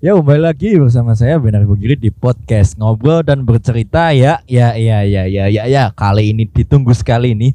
Ya 0.00 0.16
kembali 0.16 0.40
lagi 0.40 0.80
bersama 0.80 1.12
saya 1.12 1.36
Benar 1.36 1.68
Bugiri 1.68 1.92
di 1.92 2.08
podcast 2.08 2.72
ngobrol 2.80 3.20
dan 3.20 3.44
bercerita 3.44 4.16
ya 4.16 4.40
ya 4.48 4.72
ya 4.72 5.04
ya 5.04 5.28
ya 5.28 5.44
ya 5.52 5.68
ya 5.68 5.92
kali 5.92 6.32
ini 6.32 6.48
ditunggu 6.48 6.96
sekali 6.96 7.36
ini. 7.36 7.52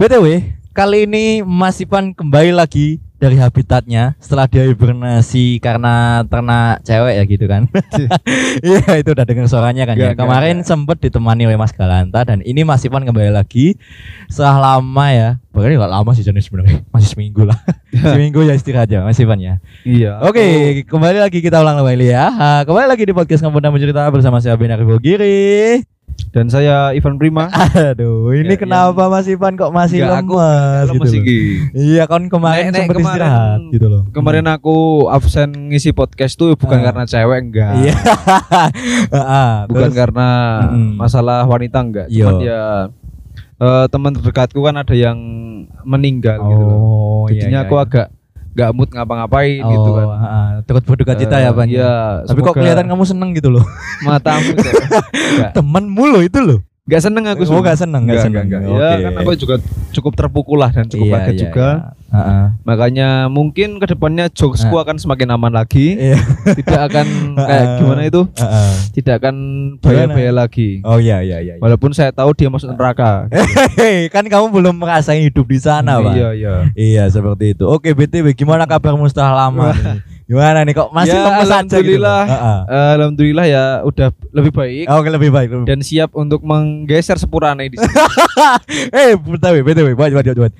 btw 0.00 0.40
kali 0.72 1.04
ini 1.04 1.44
Mas 1.44 1.84
Ipan 1.84 2.16
kembali 2.16 2.56
lagi 2.56 2.96
dari 3.22 3.38
habitatnya 3.38 4.18
setelah 4.18 4.50
dia 4.50 4.66
hibernasi 4.66 5.62
karena 5.62 6.26
ternak 6.26 6.82
cewek 6.82 7.14
ya 7.14 7.24
gitu 7.30 7.46
kan. 7.46 7.70
Iya 8.62 8.98
itu 8.98 9.14
udah 9.14 9.22
dengar 9.22 9.46
suaranya 9.46 9.86
kan 9.86 9.94
ya. 9.94 10.10
Enggak, 10.10 10.10
enggak, 10.18 10.26
Kemarin 10.26 10.56
sempat 10.66 10.96
ditemani 10.98 11.46
oleh 11.46 11.58
Mas 11.58 11.70
Galanta 11.70 12.26
dan 12.26 12.42
ini 12.42 12.66
Mas 12.66 12.82
Ipan 12.82 13.06
kembali 13.06 13.30
lagi 13.30 13.78
setelah 14.26 14.74
lama 14.74 15.06
ya. 15.14 15.30
Bahkan 15.54 15.70
nggak 15.78 15.92
lama 15.92 16.10
sih 16.18 16.26
jenis 16.26 16.50
sebenarnya 16.50 16.82
masih 16.90 17.08
seminggu 17.14 17.46
lah. 17.46 17.58
seminggu 18.12 18.42
ya 18.42 18.58
istirahat 18.58 18.90
ya 18.90 19.06
Mas 19.06 19.22
Ipan 19.22 19.38
ya. 19.38 19.54
Iya. 19.86 20.18
Oke, 20.26 20.82
kembali 20.90 21.22
lagi 21.22 21.38
kita 21.38 21.62
ulang 21.62 21.78
kembali 21.78 22.06
ya. 22.10 22.26
Ha, 22.26 22.48
kembali 22.66 22.86
lagi 22.90 23.06
di 23.06 23.14
podcast 23.14 23.46
Kampung 23.46 23.62
dan 23.62 23.70
Bercerita 23.70 24.02
bersama 24.10 24.42
saya 24.42 24.58
Benar 24.58 24.82
Bogiri. 24.82 25.78
Dan 26.30 26.46
saya 26.46 26.92
Ivan 26.92 27.16
Prima. 27.16 27.50
Aduh, 27.90 28.30
ini 28.30 28.54
Ya, 28.54 28.60
kenapa 28.60 29.08
Mas 29.08 29.26
Ivan 29.26 29.52
kok 29.52 29.68
masih 29.68 30.00
Enggak, 30.00 30.22
aku 30.22 30.34
lemas 30.36 30.86
gitu 30.86 30.92
lemes 30.94 31.12
loh. 31.12 31.24
Iya, 31.74 32.02
kan 32.06 32.22
kemarin 32.26 32.62
Nek- 32.62 32.70
nek 32.70 32.78
sempat 32.78 32.94
kemarin- 32.94 33.10
istirahat 33.10 33.60
gitu 33.68 33.86
loh. 33.86 34.02
Kemarin 34.10 34.46
aku 34.46 34.76
absen 35.08 35.50
ngisi 35.68 35.90
podcast 35.90 36.34
tuh 36.34 36.54
bukan 36.54 36.78
Ah. 36.78 36.84
karena 36.86 37.04
cewek 37.04 37.38
enggak. 37.42 37.72
Iya. 37.78 37.94
Heeh, 39.08 39.52
Bukan 39.68 39.82
terus- 39.84 39.96
karena 39.96 40.28
Mm. 40.68 40.92
masalah 40.96 41.44
wanita 41.44 41.78
enggak. 41.80 42.06
Iya. 42.06 42.24
Cuman 42.24 42.36
ya 42.40 42.62
eh, 43.58 43.86
teman 43.88 44.12
terdekatku 44.12 44.58
kan 44.58 44.74
ada 44.74 44.90
yang 44.90 45.18
meninggal 45.82 46.38
gitu 46.40 46.62
loh. 46.62 46.74
Oh, 46.74 47.22
iya, 47.26 47.46
Jadinya 47.46 47.60
iya, 47.60 47.66
aku 47.66 47.74
iya. 47.74 47.84
agak 47.84 48.06
nggak 48.52 48.70
mood 48.76 48.88
ngapa-ngapain 48.92 49.64
oh, 49.64 49.70
gitu 49.72 49.90
kan. 49.96 50.06
turut 50.68 50.84
berduka 50.84 51.16
cita 51.16 51.40
ya, 51.40 51.50
Eh, 51.50 51.56
Pan. 51.56 51.66
Iya. 51.68 51.92
Tapi 52.28 52.40
kok 52.44 52.54
kelihatan 52.56 52.86
kamu 52.88 53.04
seneng 53.08 53.30
gitu 53.32 53.48
loh. 53.48 53.64
matamu. 54.04 54.52
Temenmu 55.56 56.04
loh 56.12 56.22
itu 56.22 56.38
loh. 56.40 56.60
Enggak 56.82 57.02
seneng 57.06 57.22
aku. 57.30 57.46
Oh, 57.46 57.62
nggak 57.62 57.78
seneng, 57.78 58.02
Enggak, 58.02 58.26
seneng. 58.26 58.42
enggak, 58.42 58.60
enggak. 58.60 58.74
Ya 58.74 58.90
Oke. 58.90 59.04
kan 59.06 59.12
aku 59.22 59.30
juga 59.38 59.54
cukup 59.94 60.12
terpukul 60.18 60.58
lah 60.58 60.74
dan 60.74 60.90
cukup 60.90 61.06
Iya, 61.06 61.14
kaget 61.14 61.30
iya, 61.30 61.42
juga. 61.46 61.68
iya. 61.70 61.90
Heeh. 62.12 62.44
Makanya 62.66 63.08
mungkin 63.30 63.68
ke 63.78 63.86
depannya 63.86 64.26
jokesku 64.28 64.74
Ah. 64.74 64.82
akan 64.82 64.98
semakin 64.98 65.30
aman 65.30 65.54
lagi. 65.54 65.94
Iya. 65.94 66.18
Tidak 66.58 66.80
akan 66.82 67.06
kayak 67.38 67.66
gimana 67.78 68.02
itu? 68.02 68.26
Heeh. 68.34 68.70
Tidak 68.98 69.14
akan 69.14 69.34
bahaya-bahaya 69.78 70.32
lagi. 70.34 70.82
Oh 70.82 70.98
iya 70.98 71.22
iya 71.22 71.38
iya. 71.38 71.54
Walaupun 71.56 71.94
saya 71.94 72.10
tahu 72.10 72.34
dia 72.34 72.50
masuk 72.50 72.74
neraka. 72.74 73.30
Hei, 73.78 74.06
kan 74.14 74.26
kamu 74.26 74.50
belum 74.50 74.74
merasain 74.74 75.22
hidup 75.22 75.46
di 75.46 75.62
sana, 75.62 76.02
Pak. 76.02 76.18
Iya, 76.18 76.28
iya. 76.34 76.54
Iya, 76.74 77.04
seperti 77.06 77.54
itu. 77.54 77.62
Oke, 77.62 77.94
BTW, 77.94 78.34
gimana 78.34 78.66
kabarmu 78.66 79.06
setelah 79.06 79.46
lama? 79.46 79.70
Gimana 80.32 80.64
nih 80.64 80.72
kok 80.72 80.88
masih 80.90 81.12
Ya, 81.12 81.22
lemes 81.22 81.44
aja 81.44 81.44
gitu? 81.44 81.52
alhamdulillah. 81.68 82.22
Heeh. 82.24 82.58
Eh, 82.66 82.90
Alhamdulillah 82.96 83.44
ya 83.44 83.64
udah 83.82 84.08
lebih 84.32 84.48
baik 84.50 84.84
Oke, 84.88 85.08
lebih 85.10 85.28
baik. 85.28 85.48
Lebih. 85.52 85.66
dan 85.68 85.78
siap 85.78 86.16
untuk 86.16 86.40
menggeser 86.40 87.20
sepurane 87.20 87.68
di 87.68 87.76
sini. 87.76 87.92
eh, 88.96 89.12
BTW, 89.12 89.60
BTW, 89.60 89.88
buat 89.92 90.08
buat 90.10 90.24
buat. 90.24 90.52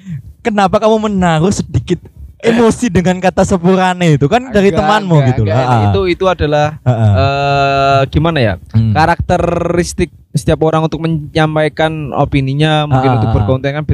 Kenapa 0.43 0.77
kamu 0.77 1.09
menaruh 1.09 1.49
sedikit 1.49 2.05
emosi 2.43 2.91
dengan 2.91 3.23
kata 3.23 3.47
sepurane 3.47 4.19
itu 4.19 4.27
kan 4.27 4.51
dari 4.51 4.75
Enggak, 4.75 4.83
temanmu 4.83 5.17
enggak, 5.17 5.29
gitu 5.31 5.43
enggak. 5.47 5.57
Heeh. 5.63 5.83
Itu 5.89 6.01
itu 6.11 6.25
adalah 6.27 6.67
eh 6.83 8.01
gimana 8.11 8.39
ya? 8.43 8.55
Hmm. 8.75 8.91
Karakteristik 8.93 10.11
setiap 10.33 10.65
orang 10.65 10.89
untuk 10.89 10.97
menyampaikan 11.05 12.09
opininya 12.17 12.89
mungkin 12.89 13.11
Ah, 13.13 13.17
untuk 13.21 13.31
ah, 13.31 13.35
berkonten 13.37 13.71
kan. 13.77 13.85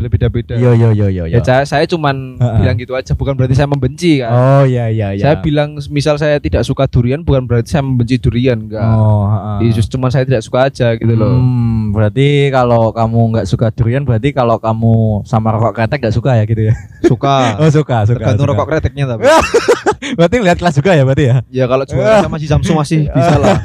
Yo 0.55 0.71
yo 0.71 0.95
yo 0.95 1.11
yo 1.11 1.27
yo. 1.27 1.35
Ya 1.35 1.43
saya, 1.43 1.67
saya 1.67 1.85
cuman 1.91 2.39
Ah, 2.39 2.55
ah. 2.55 2.59
bilang 2.63 2.79
gitu 2.79 2.95
aja 2.95 3.11
bukan 3.19 3.35
berarti 3.35 3.59
saya 3.59 3.67
membenci 3.67 4.23
kan. 4.23 4.31
Oh 4.31 4.63
iya 4.63 4.87
iya 4.87 5.19
iya. 5.19 5.23
Saya 5.23 5.43
bilang 5.43 5.83
misal 5.91 6.15
saya 6.15 6.39
tidak 6.39 6.63
suka 6.63 6.87
durian 6.87 7.27
bukan 7.27 7.43
berarti 7.43 7.75
saya 7.75 7.83
membenci 7.83 8.23
durian 8.23 8.55
enggak. 8.71 8.87
Oh, 8.87 9.27
heeh. 9.27 9.57
Jadi 9.67 9.71
just 9.75 9.91
cuma 9.91 10.15
saya 10.15 10.23
tidak 10.31 10.47
suka 10.47 10.71
aja 10.71 10.95
gitu 10.95 11.11
loh. 11.11 11.35
Hmm, 11.35 11.91
berarti 11.91 12.55
kalau 12.55 12.95
kamu 12.95 13.21
nggak 13.35 13.47
suka 13.51 13.75
durian 13.75 14.07
berarti 14.07 14.31
kalau 14.31 14.63
kamu 14.63 15.27
sama 15.27 15.51
rokok 15.59 15.75
kretek 15.75 15.99
nggak 16.07 16.15
suka 16.15 16.39
ya 16.39 16.45
gitu 16.47 16.63
ya? 16.71 16.75
Suka. 17.03 17.37
Oh 17.59 17.71
suka 17.75 18.07
suka. 18.07 18.38
Tergantung 18.39 18.55
rokok 18.55 18.67
kreteknya 18.71 19.05
tapi. 19.09 19.23
berarti 20.19 20.37
lihat 20.39 20.57
kelas 20.57 20.75
juga 20.75 20.95
ya 20.95 21.03
berarti 21.03 21.25
ya? 21.27 21.37
ya 21.51 21.65
kalau 21.67 21.83
juara 21.83 22.23
sama 22.23 22.37
si 22.39 22.47
Samsung 22.47 22.77
masih 22.77 23.01
bisa 23.17 23.35
lah. 23.37 23.59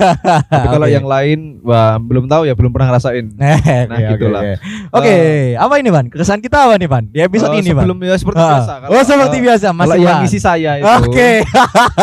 Tapi 0.43 0.67
kalau 0.67 0.83
Oke. 0.83 0.91
yang 0.91 1.05
lain 1.05 1.39
wah 1.61 1.95
belum 1.95 2.25
tahu 2.25 2.43
ya 2.43 2.53
belum 2.53 2.71
pernah 2.71 2.89
ngerasain. 2.89 3.25
Nah, 3.35 3.59
Nah, 3.85 3.97
gitulah. 4.11 4.41
Oke, 4.41 4.53
Oke, 4.91 5.15
apa 5.55 5.73
ini 5.77 5.89
Ban? 5.89 6.05
Keresahan 6.07 6.39
kita 6.39 6.65
apa 6.65 6.75
nih 6.75 6.89
Ban? 6.89 7.03
Di 7.05 7.19
episode 7.19 7.53
Eh, 7.53 7.61
ini 7.61 7.69
Ban? 7.69 7.83
sebelum 7.83 7.97
ya 7.99 8.15
seperti 8.15 8.39
Ah. 8.39 8.49
biasa. 8.51 8.73
oh 8.87 9.03
seperti 9.03 9.35
eh, 9.35 9.41
biasa 9.43 9.65
Kalau 9.65 9.77
Mas 9.77 9.89
yang 9.95 10.17
ngisi 10.23 10.39
saya 10.39 10.71
itu. 10.75 10.85
Oke. 10.89 11.29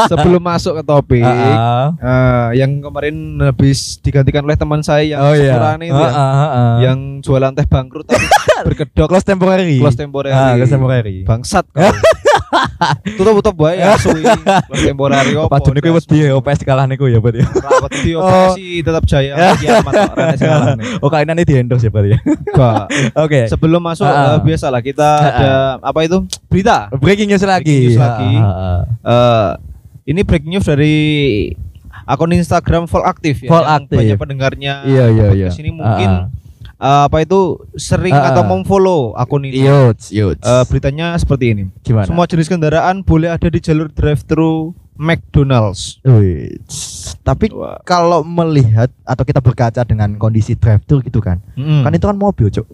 sebelum 0.06 0.40
masuk 0.40 0.72
ke 0.76 0.82
topik 0.84 1.24
Ah, 1.24 1.90
eh, 1.92 2.46
yang 2.56 2.78
kemarin 2.78 3.16
habis 3.42 3.98
digantikan 3.98 4.42
oleh 4.42 4.54
teman 4.54 4.80
saya 4.80 5.02
yang 5.02 5.20
oh 5.20 5.32
iya. 5.32 5.56
itu 5.76 5.92
ya, 5.92 6.06
Ah, 6.06 6.14
ah, 6.14 6.46
ah. 6.46 6.74
yang 6.80 6.98
jualan 7.20 7.50
teh 7.52 7.66
bangkrut 7.66 8.06
tapi 8.06 8.22
berkedok 8.62 9.08
close 9.08 9.24
temporary. 9.24 9.78
close 9.78 9.96
temporary. 9.96 10.30
Ah, 10.30 10.54
close 10.54 10.70
temporary. 10.70 11.16
Bangsat 11.24 11.64
kau. 11.66 11.90
Tutup 13.16 13.38
tutup 13.40 13.54
bae 13.56 13.78
ya 13.78 13.94
suwi. 13.96 14.22
Close 14.66 14.82
temporary 14.82 15.32
opo. 15.38 15.48
Pas 15.48 15.62
niku 15.62 15.90
wedi 15.94 16.16
ya 16.26 16.34
OPS 16.34 16.60
kalah 16.62 16.86
niku 16.86 17.06
ya 17.06 17.22
berarti. 17.22 17.42
Rawat 17.46 17.90
di 18.02 18.10
Oh. 18.12 18.22
operasi 18.22 18.66
tetap 18.82 19.04
jaya 19.06 19.34
kiamat 19.56 19.92
Rene 20.12 20.34
sing 20.36 20.48
ngalahne. 20.48 20.82
Oh 20.98 21.08
kalian 21.08 21.32
ini 21.32 21.44
di 21.46 21.54
endorse 21.56 21.86
ya 21.86 21.90
berarti 21.90 22.10
ya. 22.14 22.18
Oke. 23.16 23.46
Sebelum 23.46 23.80
masuk 23.80 24.04
eh, 24.04 24.36
biasalah 24.42 24.80
kita 24.82 25.08
Ah, 25.10 25.22
ah. 25.22 25.30
ada 25.30 25.52
apa 25.82 26.00
itu? 26.02 26.18
Berita. 26.46 26.90
Breaking 26.94 27.30
news 27.30 27.42
lagi. 27.42 27.64
Breaking 27.64 27.94
news 27.94 28.00
lagi. 28.00 28.32
Eh, 29.00 29.50
ini 30.10 30.20
breaking 30.26 30.50
news 30.50 30.66
dari 30.66 30.96
akun 32.04 32.34
Instagram 32.34 32.90
Vol 32.90 33.06
Aktif 33.06 33.46
ya. 33.46 33.50
Vol 33.50 33.62
yang 33.62 33.76
Aktif. 33.78 33.96
Banyak 33.98 34.18
pendengarnya. 34.18 34.74
Iya, 34.82 35.04
iya, 35.10 35.26
iya. 35.30 35.48
Di 35.48 35.54
sini 35.54 35.70
mungkin 35.70 36.26
eh, 36.80 37.02
apa 37.04 37.20
itu 37.20 37.40
sering 37.74 38.10
Ah, 38.10 38.32
atau 38.32 38.42
ah. 38.42 38.48
memfollow 38.48 39.12
akun 39.14 39.44
ini. 39.44 39.60
Yuts, 39.60 40.08
yuts. 40.10 40.40
Eh, 40.40 40.64
beritanya 40.66 41.12
seperti 41.14 41.52
ini. 41.52 41.64
Gimana? 41.80 42.04
Semua 42.04 42.24
jenis 42.24 42.48
kendaraan 42.48 43.00
boleh 43.00 43.28
ada 43.28 43.46
di 43.46 43.58
jalur 43.58 43.86
drive-thru 43.86 44.72
McDonald's. 44.96 45.96
Wih, 46.02 46.60
tapi 47.20 47.48
kalau 47.82 48.20
melihat 48.20 48.88
atau 49.02 49.24
kita 49.24 49.38
berkaca 49.38 49.80
dengan 49.82 50.16
kondisi 50.16 50.52
drive 50.54 50.84
thru 50.84 51.00
gitu 51.00 51.20
kan, 51.20 51.40
Mm. 51.54 51.84
kan 51.84 51.92
itu 51.94 52.04
kan 52.04 52.16
mobil, 52.16 52.48
Cuk. 52.48 52.68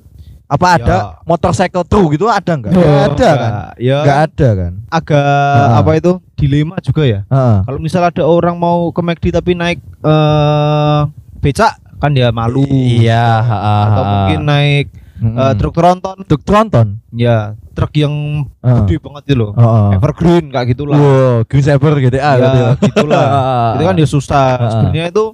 Apa 0.46 0.66
Ya. 0.68 0.74
ada 0.76 0.96
motorcycle 1.22 1.82
true 1.82 2.06
gitu 2.08 2.26
ada 2.26 2.52
enggak? 2.52 2.70
Oh, 2.70 2.78
Enggak 2.78 3.02
ada 3.12 3.30
kan? 3.32 3.52
Ya 3.78 3.96
Enggak 3.98 4.18
ada 4.24 4.48
kan? 4.52 4.72
agak 4.88 5.18
Ah. 5.18 5.78
apa 5.78 5.90
itu 5.92 6.12
dilema 6.34 6.78
juga 6.78 7.02
ya. 7.02 7.20
Heeh. 7.26 7.56
Kalau 7.62 7.78
misal 7.78 8.02
ada 8.02 8.22
orang 8.22 8.54
mau 8.54 8.90
ke 8.90 9.00
McD 9.00 9.24
tapi 9.32 9.54
naik 9.54 9.82
eh 10.00 11.00
becak 11.38 11.74
kan 11.96 12.10
dia 12.12 12.28
malu. 12.30 12.64
Iya, 12.68 13.26
heeh, 13.40 13.82
Atau 13.88 14.02
mungkin 14.04 14.40
naik 14.44 14.86
Mm-mm. 15.16 15.36
eh, 15.38 15.52
truk 15.56 15.72
tronton. 15.72 16.16
truk 16.24 16.42
tronton. 16.44 16.86
Ya, 17.10 17.56
truk 17.72 17.92
yang 17.96 18.44
gede 18.60 19.00
banget 19.00 19.22
itu 19.28 19.34
loh. 19.34 19.50
Heeh. 19.52 19.96
Evergreen 19.96 20.44
kayak 20.48 20.66
gitulah. 20.72 20.96
Wow, 20.96 21.36
Green 21.48 21.64
Saber 21.64 21.96
GTA 21.96 22.12
Ya, 22.12 22.32
gitu 22.36 22.58
ya. 22.58 22.70
gitulah. 22.84 23.24
Heeh. 23.24 23.70
itu 23.76 23.82
kan 23.84 23.94
dia 23.96 24.08
susah. 24.08 24.48
Ah. 24.54 24.68
Sebenarnya 24.70 25.04
itu 25.08 25.24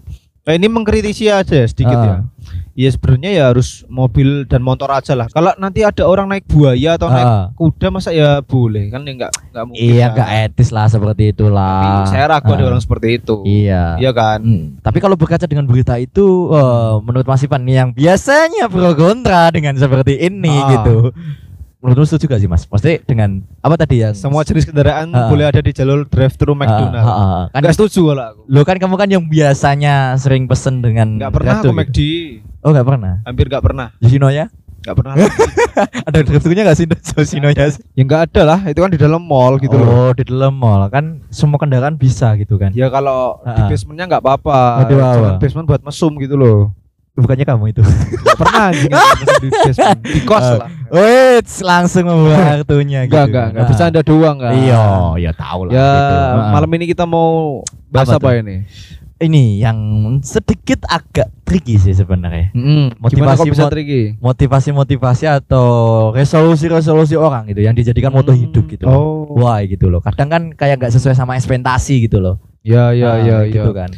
eh, 0.44 0.54
ini 0.54 0.66
mengkritisi 0.66 1.26
aja 1.26 1.62
sedikit 1.64 1.94
Ah. 1.94 2.04
ya. 2.04 2.16
Ya 2.72 2.88
sebenarnya 2.88 3.30
ya 3.30 3.44
harus 3.46 3.84
mobil 3.86 4.48
dan 4.48 4.58
motor 4.58 4.88
aja 4.88 5.12
lah. 5.12 5.28
Kalau 5.28 5.52
nanti 5.56 5.84
ada 5.84 6.02
orang 6.02 6.24
naik 6.26 6.48
buaya 6.48 6.96
atau 6.96 7.06
naik 7.06 7.28
Ah. 7.28 7.46
kuda 7.52 7.92
masa 7.92 8.10
ya 8.10 8.40
boleh 8.40 8.88
kan 8.88 9.04
ya 9.04 9.12
enggak 9.12 9.32
enggak 9.46 9.64
mungkin. 9.66 9.82
Iya, 9.84 10.00
kan. 10.00 10.10
enggak 10.10 10.30
etis 10.42 10.68
lah 10.70 10.86
seperti 10.88 11.22
Tapi 11.26 11.32
itulah. 11.36 12.08
saya 12.08 12.24
ragu 12.26 12.48
ada 12.48 12.64
Ah. 12.64 12.68
orang 12.68 12.80
seperti 12.80 13.08
itu. 13.14 13.36
Iya. 13.44 14.00
Iya 14.00 14.10
kan? 14.10 14.38
Hmm, 14.40 14.64
Tapi 14.80 14.98
kalau 14.98 15.14
berkaca 15.14 15.44
dengan 15.44 15.68
berita 15.68 15.94
itu, 15.96 16.26
eh, 16.50 16.92
menurut 16.98 17.28
Mas 17.28 17.44
Ipan 17.44 17.60
nih 17.60 17.76
yang 17.76 17.90
biasanya 17.92 18.66
pro 18.66 18.90
kontra 18.94 19.52
dengan 19.52 19.76
seperti 19.76 20.16
ini 20.18 20.56
Ah. 20.56 20.68
gitu. 20.72 20.96
Menurut 21.82 22.06
setuju 22.06 22.30
gak 22.30 22.38
sih 22.38 22.46
Mas? 22.46 22.62
Pasti 22.62 23.02
dengan 23.02 23.42
apa 23.58 23.74
tadi 23.74 23.98
ya? 23.98 24.14
Semua 24.14 24.46
jenis 24.46 24.64
kendaraan 24.64 25.10
Ah. 25.10 25.26
boleh 25.26 25.44
ada 25.44 25.58
di 25.58 25.70
jalur 25.70 26.06
drive-thru 26.06 26.54
McDonald. 26.54 26.94
Ah, 26.94 27.02
ah, 27.02 27.18
ah. 27.18 27.44
Kan 27.50 27.58
Enggak 27.58 27.74
setuju 27.74 28.00
kalau 28.08 28.24
aku. 28.24 28.40
Lo 28.46 28.60
kan 28.62 28.76
kamu 28.78 28.94
kan 28.94 29.08
yang 29.10 29.24
biasanya 29.26 29.94
sering 30.14 30.46
pesen 30.46 30.78
dengan 30.78 31.18
Enggak 31.18 31.34
pernah 31.34 31.58
aku 31.58 31.66
gitu. 31.66 31.74
McD. 31.74 31.98
Oh 32.62 32.70
enggak 32.70 32.86
pernah. 32.86 33.14
Hampir 33.26 33.44
enggak 33.50 33.64
pernah. 33.66 33.86
Yoshino 33.98 34.30
ya? 34.38 34.46
Enggak 34.78 34.94
pernah. 34.96 35.14
Ada 36.06 36.18
drive-thrunya 36.22 36.62
enggak 36.62 36.78
sih 36.78 36.86
Yoshino 36.86 37.48
ya? 37.50 37.66
enggak 37.94 38.20
ada 38.30 38.42
lah, 38.44 38.60
itu 38.64 38.78
kan 38.78 38.90
di 38.90 38.98
dalam 38.98 39.18
mall 39.18 39.58
gitu 39.58 39.74
loh. 39.74 39.86
oh, 39.86 40.10
di 40.14 40.22
dalam 40.22 40.54
mall 40.54 40.86
kan 40.86 41.18
semua 41.30 41.58
kendaraan 41.58 41.98
bisa 41.98 42.38
gitu 42.38 42.62
kan. 42.62 42.70
Ya 42.74 42.86
kalau 42.88 43.42
Ah, 43.42 43.58
di 43.58 43.74
basementnya 43.74 44.06
enggak 44.06 44.22
apa-apa. 44.22 44.86
Jangan 44.86 45.38
basement 45.38 45.66
buat 45.66 45.82
mesum 45.82 46.14
gitu 46.16 46.38
loh. 46.38 46.70
Bukannya 47.12 47.44
kamu 47.44 47.64
itu. 47.70 47.82
Enggak 47.84 48.36
pernah 48.36 48.62
anjing 48.68 48.88
di 50.08 50.20
kos 50.24 50.40
Ah. 50.42 50.56
lah. 50.64 50.68
Wait, 50.88 51.44
langsung 51.60 52.04
membuka 52.04 52.38
kartunya 52.56 53.04
gitu. 53.04 53.12
Enggak, 53.12 53.24
enggak, 53.28 53.46
enggak 53.48 53.62
Nah. 53.62 53.68
bercanda 53.68 54.00
doang 54.00 54.36
kan. 54.38 54.52
Iya, 54.54 54.84
ya 55.20 55.30
tahu 55.32 55.60
lah. 55.68 55.72
Ya, 55.72 55.90
gitu. 55.92 56.14
Heeh. 56.16 56.50
malam 56.50 56.70
ini 56.72 56.84
kita 56.86 57.04
mau 57.04 57.60
bahas 57.86 58.08
Apa 58.08 58.32
apa, 58.32 58.40
ini? 58.40 58.64
ini 59.18 59.44
yang 59.56 59.78
sedikit 60.20 60.82
agak 60.84 61.30
tricky 61.44 61.76
sih 61.76 61.92
sebenarnya. 61.92 62.48
Gimana 62.50 62.96
Motivasi 62.98 63.48
bisa 63.50 63.68
tricky? 63.68 64.16
Motivasi-motivasi 64.18 65.24
atau 65.28 65.66
resolusi-resolusi 66.10 67.14
orang 67.14 67.46
gitu 67.46 67.60
yang 67.60 67.70
dijadikan 67.72 68.10
moto 68.10 68.32
Hmm. 68.32 68.40
hidup 68.40 68.64
gitu. 68.66 68.84
Oh. 68.84 69.28
Wah 69.36 69.60
gitu 69.60 69.86
loh. 69.86 70.00
Kadang 70.00 70.26
kan 70.26 70.42
kayak 70.50 70.80
nggak 70.80 70.90
sesuai 70.90 71.12
sama 71.12 71.36
ekspektasi 71.36 72.02
gitu 72.02 72.18
loh. 72.18 72.40
Ya 72.62 72.90
ya 72.90 73.10
Ah, 73.10 73.16
ya 73.18 73.36
kayak 73.38 73.42
ya. 73.44 73.54
gitu 73.58 73.72
kan 73.72 73.90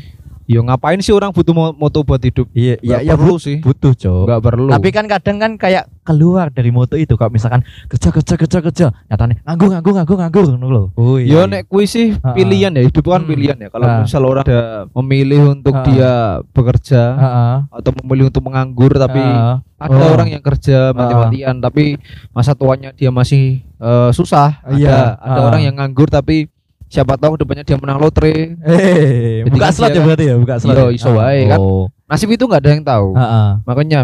Yo 0.44 0.60
ngapain 0.60 1.00
sih 1.00 1.08
orang 1.08 1.30
butuh 1.30 1.50
mo- 1.50 1.72
moto 1.72 2.00
buat 2.00 2.20
hidup? 2.20 2.52
iya 2.52 2.76
iya 2.78 3.00
ya 3.00 3.14
perlu 3.14 3.36
sih. 3.36 3.58
butuh 3.58 3.92
cok 3.92 4.24
Enggak 4.24 4.40
perlu. 4.42 4.68
tapi 4.68 4.88
kan 4.90 5.04
kadang 5.06 5.36
kan 5.36 5.52
kayak 5.54 5.84
keluar 6.02 6.48
dari 6.48 6.68
moto 6.68 6.94
itu 6.94 7.14
kalau 7.14 7.32
misalkan 7.32 7.64
kerja 7.86 8.12
kerja 8.12 8.34
kerja 8.36 8.58
kerja 8.60 8.86
nyatanya 9.06 9.40
nganggur 9.42 9.68
nganggur 9.70 9.92
nganggur 9.94 10.16
nganggur 10.18 10.44
ngono 10.46 10.66
lho 10.68 10.84
oh 10.94 11.16
Yo 11.16 11.46
nek 11.46 11.64
kuis 11.64 11.88
sih 11.90 12.12
pilihan 12.12 12.70
ya, 12.70 12.82
hidup 12.82 13.04
kan 13.06 13.24
Hmm. 13.24 13.30
pilihan 13.30 13.56
ya. 13.56 13.68
Kalau 13.68 13.86
Ah. 13.86 14.04
misal 14.04 14.22
orang 14.22 14.44
ada 14.44 14.60
memilih 14.92 15.40
untuk 15.54 15.72
Ah. 15.72 15.80
dia 15.82 16.12
bekerja 16.50 17.02
Heeh. 17.14 17.54
atau 17.72 17.90
memilih 17.98 18.28
untuk 18.28 18.42
menganggur 18.42 18.92
tapi 18.92 19.18
Heeh. 19.18 19.56
ada 19.80 19.96
Oh. 19.98 20.12
orang 20.12 20.28
yang 20.28 20.42
kerja 20.42 20.92
mati-matian 20.92 21.56
tapi 21.58 21.96
masa 22.30 22.52
tuanya 22.52 22.92
dia 22.92 23.08
masih 23.08 23.64
eh, 23.76 24.10
susah. 24.10 24.60
Ada 24.60 24.76
Iya. 24.76 24.96
ada 25.14 25.38
Ah. 25.38 25.44
orang 25.46 25.60
yang 25.62 25.74
nganggur 25.74 26.06
tapi 26.06 26.48
siapa 26.94 27.18
tahu 27.18 27.34
depannya 27.34 27.66
dia 27.66 27.74
menang 27.74 27.98
lotre. 27.98 28.54
Eh, 28.54 29.42
Jadi 29.42 29.50
buka 29.50 29.66
kan 29.66 29.74
slot 29.74 29.90
ya 29.90 29.94
kan- 29.98 30.04
berarti 30.06 30.24
ya, 30.24 30.34
buka 30.38 30.54
slot. 30.56 30.70
Iya, 30.72 30.84
ya? 30.84 30.90
iso 30.94 31.10
wae 31.10 31.40
kan. 31.44 31.58
Oh. 31.58 31.84
Nasib 32.06 32.30
itu 32.30 32.44
nggak 32.46 32.62
ada 32.62 32.70
yang 32.70 32.84
tahu. 32.84 33.08
Heeh. 33.12 33.48
Makanya 33.66 34.00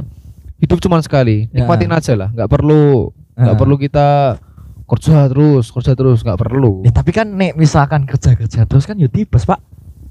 hidup 0.58 0.78
cuma 0.81 0.98
sekali, 0.98 1.46
Ya. 1.48 1.62
nikmatin 1.62 1.88
aja 1.88 2.12
lah. 2.19 2.28
Nggak 2.28 2.50
perlu 2.50 3.14
nggak 3.32 3.54
Ah. 3.54 3.58
perlu 3.58 3.75
kita 3.78 4.08
kerja 4.84 5.31
terus, 5.31 5.70
kerja 5.70 5.92
terus 5.94 6.19
nggak 6.20 6.34
perlu. 6.37 6.82
Ya, 6.82 6.90
tapi 6.90 7.14
kan 7.14 7.31
nek 7.31 7.54
misalkan 7.54 8.02
kerja-kerja 8.04 8.66
terus 8.66 8.84
kan 8.84 8.98
ya 8.98 9.06
tipes, 9.06 9.46
Pak. 9.46 9.62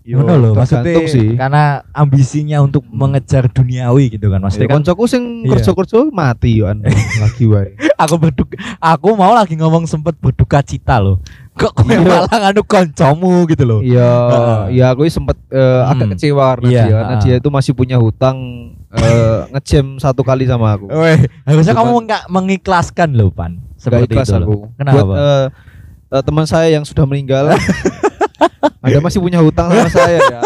Yo, 0.09 0.17
Ngono 0.17 0.33
lho, 0.35 0.49
maksudnya 0.51 0.81
tergantung 0.81 1.05
sih. 1.07 1.37
karena 1.37 1.63
ambisinya 1.91 2.57
untuk 2.59 2.81
mengejar 2.83 3.45
duniawi 3.45 4.09
gitu 4.09 4.25
kan. 4.27 4.41
Ya, 4.41 4.43
Maksudnya 4.43 4.65
kan 4.65 4.75
koncoku 4.75 5.03
sing 5.05 5.45
Iya. 5.45 5.53
kerja-kerja 5.53 6.09
mati 6.09 6.57
yo 6.57 6.65
anu, 6.65 6.81
lagi 7.21 7.45
wae. 7.45 7.77
aku 7.93 8.17
berduka 8.17 8.57
aku 8.75 9.13
mau 9.13 9.29
lagi 9.31 9.53
ngomong 9.53 9.85
sempet 9.85 10.17
berduka 10.17 10.59
cita 10.59 10.97
loh. 10.97 11.21
Kok 11.53 11.71
kowe 11.75 11.85
Iya. 11.85 12.01
malah 12.01 12.25
nganu 12.41 12.61
koncomu 12.63 13.45
gitu 13.45 13.63
loh. 13.63 13.79
Iya, 13.79 14.01
Heeh. 14.01 14.59
ya 14.75 14.85
aku 14.89 15.05
sempet 15.05 15.37
agak 15.85 15.93
Hmm. 16.01 16.11
kecewa 16.17 16.45
karena 16.51 16.65
Iya, 16.67 16.81
dia 16.81 16.95
karena 16.95 17.15
dia 17.19 17.35
itu 17.37 17.49
masih 17.51 17.73
punya 17.73 17.97
hutang 17.97 18.37
eh, 18.89 19.39
ngejam 19.53 19.85
satu 19.95 20.25
kali 20.25 20.49
sama 20.49 20.73
aku. 20.73 20.89
Weh, 20.89 21.21
harusnya 21.43 21.77
kamu 21.77 21.93
nggak 22.01 22.23
mengikhlaskan 22.27 23.13
loh, 23.13 23.29
Pan. 23.29 23.61
Gak 23.77 23.77
Seperti 23.77 24.09
ikhlas 24.09 24.27
itu 24.27 24.35
loh. 24.35 24.41
aku. 24.41 24.57
Kenapa? 24.75 24.97
Buat 24.97 25.13
eh, 25.13 25.45
eh, 26.09 26.21
teman 26.25 26.45
saya 26.45 26.67
yang 26.71 26.81
sudah 26.81 27.05
meninggal 27.05 27.53
Anda 28.79 28.99
masih 28.99 29.19
punya 29.19 29.39
hutang 29.39 29.67
sama 29.67 29.89
saya 29.97 30.17
ya. 30.19 30.39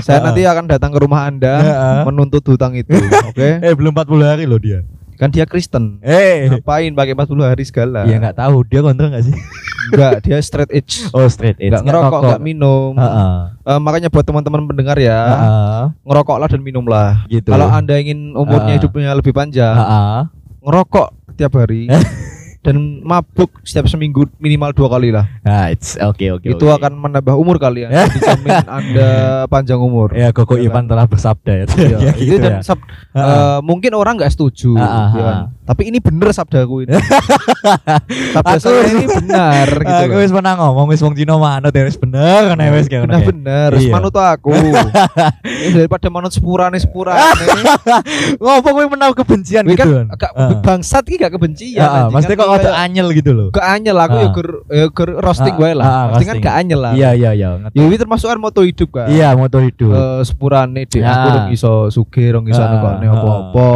saya 0.00 0.18
Heeh. 0.18 0.24
nanti 0.24 0.40
akan 0.42 0.64
datang 0.66 0.90
ke 0.90 0.98
rumah 0.98 1.26
Anda 1.26 1.54
Heeh. 1.56 1.98
menuntut 2.06 2.42
hutang 2.44 2.74
itu, 2.74 2.94
oke? 3.26 3.48
Eh, 3.66 3.72
belum 3.72 3.92
40 3.92 4.22
hari 4.22 4.44
loh 4.44 4.56
dia. 4.56 4.82
Kan 5.14 5.28
dia 5.28 5.44
Kristen. 5.44 6.00
Eh, 6.00 6.48
Ngapain 6.48 6.88
pakai 6.90 7.12
40 7.12 7.44
hari 7.44 7.62
segala? 7.62 8.08
ya 8.08 8.16
nggak 8.16 8.40
tahu 8.40 8.64
dia 8.64 8.80
kontrol 8.80 9.12
nggak 9.12 9.20
sih? 9.22 9.36
Enggak, 9.90 10.12
dia 10.22 10.38
straight 10.40 10.70
edge. 10.70 11.04
Oh, 11.12 11.26
straight 11.26 11.58
edge. 11.58 11.68
Enggak 11.68 11.84
ngerokok, 11.84 12.20
enggak 12.24 12.42
minum. 12.42 12.92
Heeh. 12.96 13.32
Eh, 13.66 13.78
makanya 13.78 14.08
buat 14.08 14.24
teman-teman 14.24 14.64
pendengar 14.64 14.96
ya, 14.96 15.20
Heeh. 15.20 15.82
ngerokoklah 16.02 16.48
dan 16.48 16.62
minumlah. 16.62 17.10
Gitu. 17.26 17.52
Kalau 17.52 17.68
Anda 17.68 18.00
ingin 18.00 18.32
umurnya 18.32 18.72
Heeh. 18.72 18.78
hidupnya 18.80 19.12
lebih 19.12 19.36
panjang, 19.36 19.76
Heeh. 19.76 20.18
ngerokok 20.64 21.08
tiap 21.36 21.52
hari 21.54 21.88
dan 22.60 22.76
mabuk 23.00 23.56
setiap 23.62 23.88
seminggu 23.88 24.28
minimal 24.36 24.68
dua 24.70 24.88
kali 24.90 25.08
lah. 25.08 25.24
Nah, 25.40 25.68
it's 25.68 25.96
oke 25.96 26.20
oke. 26.30 26.44
itu 26.44 26.60
oke. 26.60 26.76
akan 26.76 26.92
menambah 26.94 27.32
umur 27.32 27.56
kalian. 27.56 27.88
Dijamin 28.14 28.52
Anda 28.62 29.08
panjang 29.46 29.76
umur. 29.76 30.12
ya 30.12 30.28
Koko 30.30 30.54
Ya 30.54 30.68
Ivan 30.68 30.84
telah 30.84 31.04
bersabda 31.04 31.52
ya. 31.54 31.64
Iya, 31.70 31.96
Ya, 32.04 32.12
itu 32.12 32.20
gitu 32.22 32.36
dan 32.38 32.52
ya. 32.52 32.60
sab- 32.60 32.84
Heeh. 33.10 33.24
eh, 33.24 33.58
mungkin 33.60 33.92
orang 33.92 34.14
nggak 34.14 34.28
setuju, 34.30 34.76
Ah, 34.76 34.84
ah, 34.84 35.08
ya 35.10 35.22
kan? 35.22 35.34
ah. 35.34 35.44
Tapi 35.64 35.82
ini 35.86 35.98
bener 35.98 36.28
sabdaku 36.30 36.84
ini. 36.84 36.92
Sabda 38.34 38.50
Aku- 38.52 38.60
saya 38.60 38.82
ini 38.88 39.06
benar 39.06 39.68
gitu 39.70 40.02
Aku 40.04 40.16
wis 40.18 40.30
pernah 40.30 40.54
ngomong 40.56 40.90
wis 40.90 40.98
wong 40.98 41.14
Cina 41.14 41.34
manut 41.36 41.70
ya 41.70 41.82
wis 41.82 41.94
bener 41.94 42.42
kan 42.44 42.58
wis 42.74 42.86
kayak 42.86 43.00
ngono. 43.00 43.08
Benar 43.08 43.16
kayak. 43.16 43.30
bener, 43.30 43.70
Iya. 43.78 43.92
manut 43.92 44.14
aku. 44.14 44.50
Daripada 45.72 46.06
manut 46.08 46.30
sepurane 46.30 46.76
sepurane. 46.76 47.46
Ngopo 48.36 48.68
kowe 48.68 48.84
menawa 48.86 49.12
kebencian 49.14 49.62
Ini 49.62 49.72
gitu 49.72 49.88
kan 49.96 50.10
kan. 50.12 50.58
bangsat 50.60 51.06
iki 51.06 51.16
gak 51.18 51.32
kebencian. 51.32 51.80
Heeh, 51.80 52.04
maksudnya 52.10 52.34
Kan 52.34 52.42
kok 52.42 52.49
kayak- 52.56 52.78
anyel 52.80 53.08
gitu 53.10 53.30
loh. 53.30 53.48
gak 53.50 53.66
anyel 53.70 53.96
aku 53.96 54.16
ya 54.16 54.22
Ah. 54.22 54.32
ger 54.32 54.48
ya 54.66 54.86
ger 54.88 55.10
roasting 55.14 55.54
Ah, 55.54 55.60
wae 55.60 55.72
lah. 55.72 55.84
ah, 55.84 55.90
Roasting 56.08 56.10
kan 56.24 56.34
roasting. 56.34 56.42
gak 56.42 56.56
anyel 56.56 56.80
lah. 56.80 56.92
Iya 56.92 57.10
iya 57.12 57.30
iya. 57.32 57.48
Ya 57.68 57.82
ini 57.82 57.94
termasuk 57.94 58.26
kan 58.26 58.38
moto 58.38 58.60
hidup 58.60 58.88
kan. 58.90 59.06
Iya 59.06 59.28
moto 59.32 59.58
hidup. 59.58 59.90
Eh, 59.90 60.20
sepurane 60.24 60.82
dek 60.82 61.00
aku 61.00 61.06
Ah. 61.22 61.34
rong 61.36 61.48
iso 61.50 61.72
sugih 61.88 62.28
rong 62.32 62.46
iso 62.46 62.58
Ah, 62.58 62.68
nekokne 62.68 63.04
ah, 63.04 63.12
apa-apa. 63.12 63.68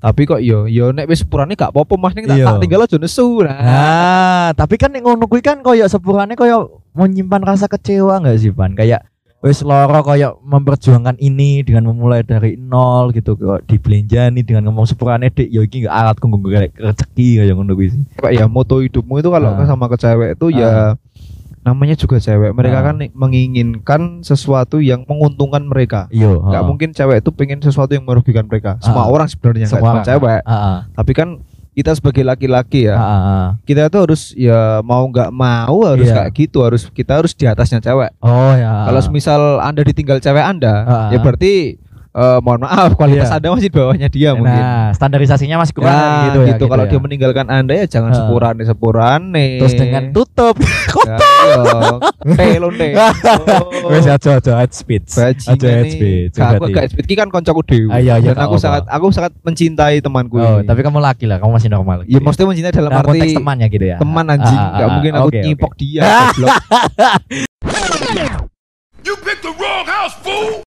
Tapi 0.00 0.22
kok 0.22 0.36
yo 0.38 0.66
yo 0.66 0.90
nek 0.90 1.06
wis 1.06 1.20
sepurane 1.20 1.52
gak 1.52 1.70
apa-apa 1.70 1.94
Mas 1.96 2.12
ning 2.12 2.24
tak, 2.24 2.36
Iya. 2.36 2.44
tak 2.46 2.60
tinggal 2.60 2.82
aja 2.82 2.96
nesu 2.96 3.40
nah. 3.40 3.56
Nah, 3.56 4.46
tapi 4.52 4.76
kan 4.76 4.88
nek 4.88 5.00
ngono 5.00 5.24
kuwi 5.24 5.40
kan 5.40 5.60
koyo 5.60 5.84
sepurane 5.84 6.34
koyo 6.34 6.84
menyimpan 6.92 7.40
rasa 7.42 7.64
kecewa 7.66 8.18
enggak 8.18 8.36
sih, 8.36 8.50
Pan? 8.50 8.72
Kayak 8.72 9.08
wis 9.44 9.60
loro 9.60 10.00
koyo 10.00 10.40
memperjuangkan 10.40 11.20
ini 11.20 11.60
dengan 11.60 11.92
memulai 11.92 12.24
dari 12.24 12.56
nol 12.56 13.12
gitu 13.12 13.36
kok 13.36 13.68
dibelanjani 13.68 14.40
dengan 14.40 14.72
ngomong 14.72 14.88
sepurane 14.88 15.28
dik 15.28 15.52
ya 15.52 15.60
iki 15.60 15.84
enggak 15.84 15.92
alat 15.94 16.16
kanggo 16.16 16.40
rezeki 16.40 17.44
kayak 17.44 17.52
ngono 17.52 17.76
kuwi 17.76 17.92
sih. 17.92 18.02
Kayak 18.16 18.32
ya 18.40 18.46
moto 18.48 18.80
hidupmu 18.80 19.20
itu 19.20 19.28
kalau 19.28 19.52
Ah. 19.52 19.68
sama 19.68 19.92
ke 19.92 20.00
cewek 20.00 20.40
itu 20.40 20.46
ya 20.50 20.96
namanya 21.60 21.92
juga 21.92 22.16
cewek. 22.16 22.56
Mereka 22.56 22.78
Ah. 22.80 22.84
kan 22.88 22.96
menginginkan 23.12 24.02
sesuatu 24.20 24.80
yang 24.80 25.04
menguntungkan 25.04 25.64
mereka. 25.64 26.08
Iya, 26.08 26.40
Gak 26.40 26.52
heeh. 26.56 26.64
mungkin 26.64 26.88
cewek 26.92 27.20
itu 27.20 27.30
pengen 27.32 27.60
sesuatu 27.60 27.92
yang 27.92 28.04
merugikan 28.04 28.48
mereka. 28.48 28.80
Semua 28.80 29.04
Ah. 29.04 29.12
orang 29.12 29.28
sebenarnya 29.28 29.68
Semua 29.68 30.00
cewek. 30.00 30.40
Tapi 30.92 31.12
kan 31.12 31.28
kita 31.74 31.90
sebagai 31.90 32.22
laki-laki 32.22 32.86
ya, 32.86 32.94
Heeh, 32.94 33.20
heeh. 33.20 33.48
kita 33.66 33.90
itu 33.90 33.98
harus 33.98 34.22
ya 34.32 34.78
mau 34.80 35.02
nggak 35.04 35.28
mau 35.28 35.76
harus 35.84 36.06
Iya. 36.06 36.14
kayak 36.22 36.32
gitu. 36.32 36.62
Harus 36.62 36.86
kita 36.88 37.18
harus 37.18 37.34
di 37.34 37.44
atasnya 37.44 37.82
cewek. 37.82 38.14
Oh 38.22 38.54
ya. 38.54 38.86
Kalau 38.86 39.00
misal 39.10 39.58
anda 39.58 39.82
ditinggal 39.82 40.22
cewek 40.22 40.40
anda, 40.40 40.74
Ah. 40.86 41.08
ya 41.10 41.18
berarti 41.18 41.82
eh, 42.14 42.38
mohon 42.38 42.62
maaf 42.62 42.94
kualitas 42.94 43.26
Iya. 43.26 43.36
anda 43.36 43.48
masih 43.50 43.64
di 43.64 43.72
bawahnya 43.72 44.08
dia 44.08 44.30
mungkin. 44.32 44.54
Nah, 44.54 44.94
standarisasinya 44.94 45.56
masih 45.58 45.74
kurang 45.74 45.90
Ya, 45.90 46.24
gitu 46.24 46.38
ya. 46.40 46.54
Kalau 46.56 46.84
ya. 46.84 46.90
dia 46.90 47.00
meninggalkan 47.02 47.46
anda 47.48 47.74
ya 47.74 47.86
jangan 47.86 48.10
Ah. 48.10 48.16
sepurane 48.16 48.62
sepurane. 48.62 49.46
terus 49.58 49.74
dengan 49.74 50.02
tutup. 50.10 50.54
Ya, 51.04 51.20
iya. 51.20 52.00
Telo 52.32 52.72
nih. 52.72 52.96
Wes 53.84 54.08
aja 54.08 54.40
aja 54.40 54.52
head 54.56 54.72
speed. 54.72 55.04
Aja 55.04 55.36
head 55.44 55.84
nih. 55.84 55.92
speed. 55.92 56.28
Aku 56.34 56.64
gak 56.70 56.88
speed 56.88 57.04
Ki 57.04 57.12
kan 57.12 57.28
koncoku. 57.28 57.60
Ah, 57.90 58.00
iya, 58.00 58.16
iya, 58.16 58.32
Dan 58.32 58.40
aku 58.40 58.56
sangat 58.56 58.88
aku 58.88 59.12
sangat 59.12 59.36
mencintai 59.42 60.00
temanku 60.00 60.40
Oh, 60.40 60.58
ini. 60.58 60.64
tapi 60.64 60.80
kamu 60.80 60.96
laki 60.98 61.28
lah, 61.28 61.36
kamu 61.36 61.52
masih 61.52 61.68
normal. 61.68 62.00
ya 62.06 62.16
maksudnya 62.18 62.48
mencintai 62.48 62.72
dalam 62.72 62.88
Dalam 62.88 63.04
konteks 63.04 63.20
arti 63.22 63.36
temannya 63.36 63.66
gitu 63.68 63.84
ya. 63.84 63.96
teman 64.00 64.24
anjing. 64.26 64.56
Ah, 64.56 64.64
ah, 64.64 64.72
Gak 64.72 64.80
ah, 64.80 64.92
mungkin 64.96 65.12
aku 65.12 65.28
nyipok 65.36 65.72
dia. 65.76 66.00
You 69.04 69.14
picked 69.20 69.44
the 69.44 69.52
wrong 69.52 69.84
house, 69.84 70.16
fool! 70.24 70.63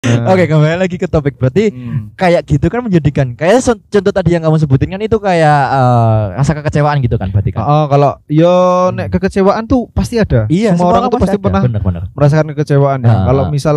Nah, 0.00 0.32
Oke, 0.32 0.48
kembali 0.48 0.80
lagi 0.80 0.96
ke 0.96 1.04
topik. 1.04 1.36
Berarti 1.36 1.68
hmm. 1.68 2.16
kayak 2.16 2.48
gitu 2.48 2.72
kan 2.72 2.80
menjadikan 2.80 3.36
kayak 3.36 3.60
contoh 3.60 4.08
tadi 4.08 4.32
yang 4.32 4.40
kamu 4.40 4.56
sebutin 4.56 4.96
kan 4.96 5.00
itu 5.04 5.20
kayak 5.20 5.60
eh, 5.68 6.22
rasa 6.40 6.56
kekecewaan 6.56 7.04
gitu 7.04 7.20
kan 7.20 7.28
berarti 7.28 7.52
kan. 7.52 7.60
Oh, 7.60 7.84
kalau 7.84 8.16
yo 8.24 8.48
nek 8.96 9.12
kekecewaan 9.12 9.68
tuh 9.68 9.92
pasti 9.92 10.16
ada. 10.16 10.48
Iya, 10.48 10.72
semua 10.72 10.96
orang 10.96 11.12
tuh 11.12 11.20
pasti 11.20 11.36
pernah 11.36 11.60
benar-benar. 11.60 12.08
merasakan 12.16 12.48
kekecewaan 12.56 13.04
ya. 13.04 13.12
Ah. 13.12 13.22
Kalau 13.28 13.42
misal 13.52 13.76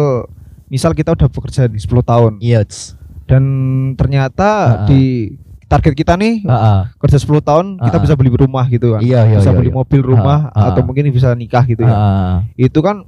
misal 0.72 0.96
kita 0.96 1.12
udah 1.12 1.28
bekerja 1.28 1.68
nih 1.68 1.82
10 1.84 1.92
tahun 2.02 2.32
Iya. 2.40 2.64
tss. 2.64 2.96
dan 3.24 3.44
ternyata 3.96 4.48
Ah. 4.48 4.88
di 4.88 5.32
target 5.66 5.96
kita 5.96 6.16
nih 6.16 6.44
Heeh. 6.44 6.80
kerja 7.00 7.18
10 7.20 7.40
tahun 7.40 7.80
kita 7.80 7.98
Ah. 8.00 8.04
bisa 8.04 8.14
beli 8.16 8.32
rumah 8.32 8.64
gitu 8.68 8.96
kan. 8.96 9.04
Iya, 9.04 9.28
iya, 9.28 9.38
bisa 9.40 9.52
iya, 9.52 9.60
beli 9.60 9.72
iya. 9.72 9.76
mobil 9.76 10.00
rumah 10.00 10.52
Ah, 10.52 10.60
ah. 10.60 10.68
atau 10.72 10.84
mungkin 10.84 11.08
bisa 11.08 11.36
nikah 11.36 11.64
gitu 11.64 11.84
ya. 11.84 11.92
Heeh. 11.92 12.68
Itu 12.68 12.80
kan 12.80 13.04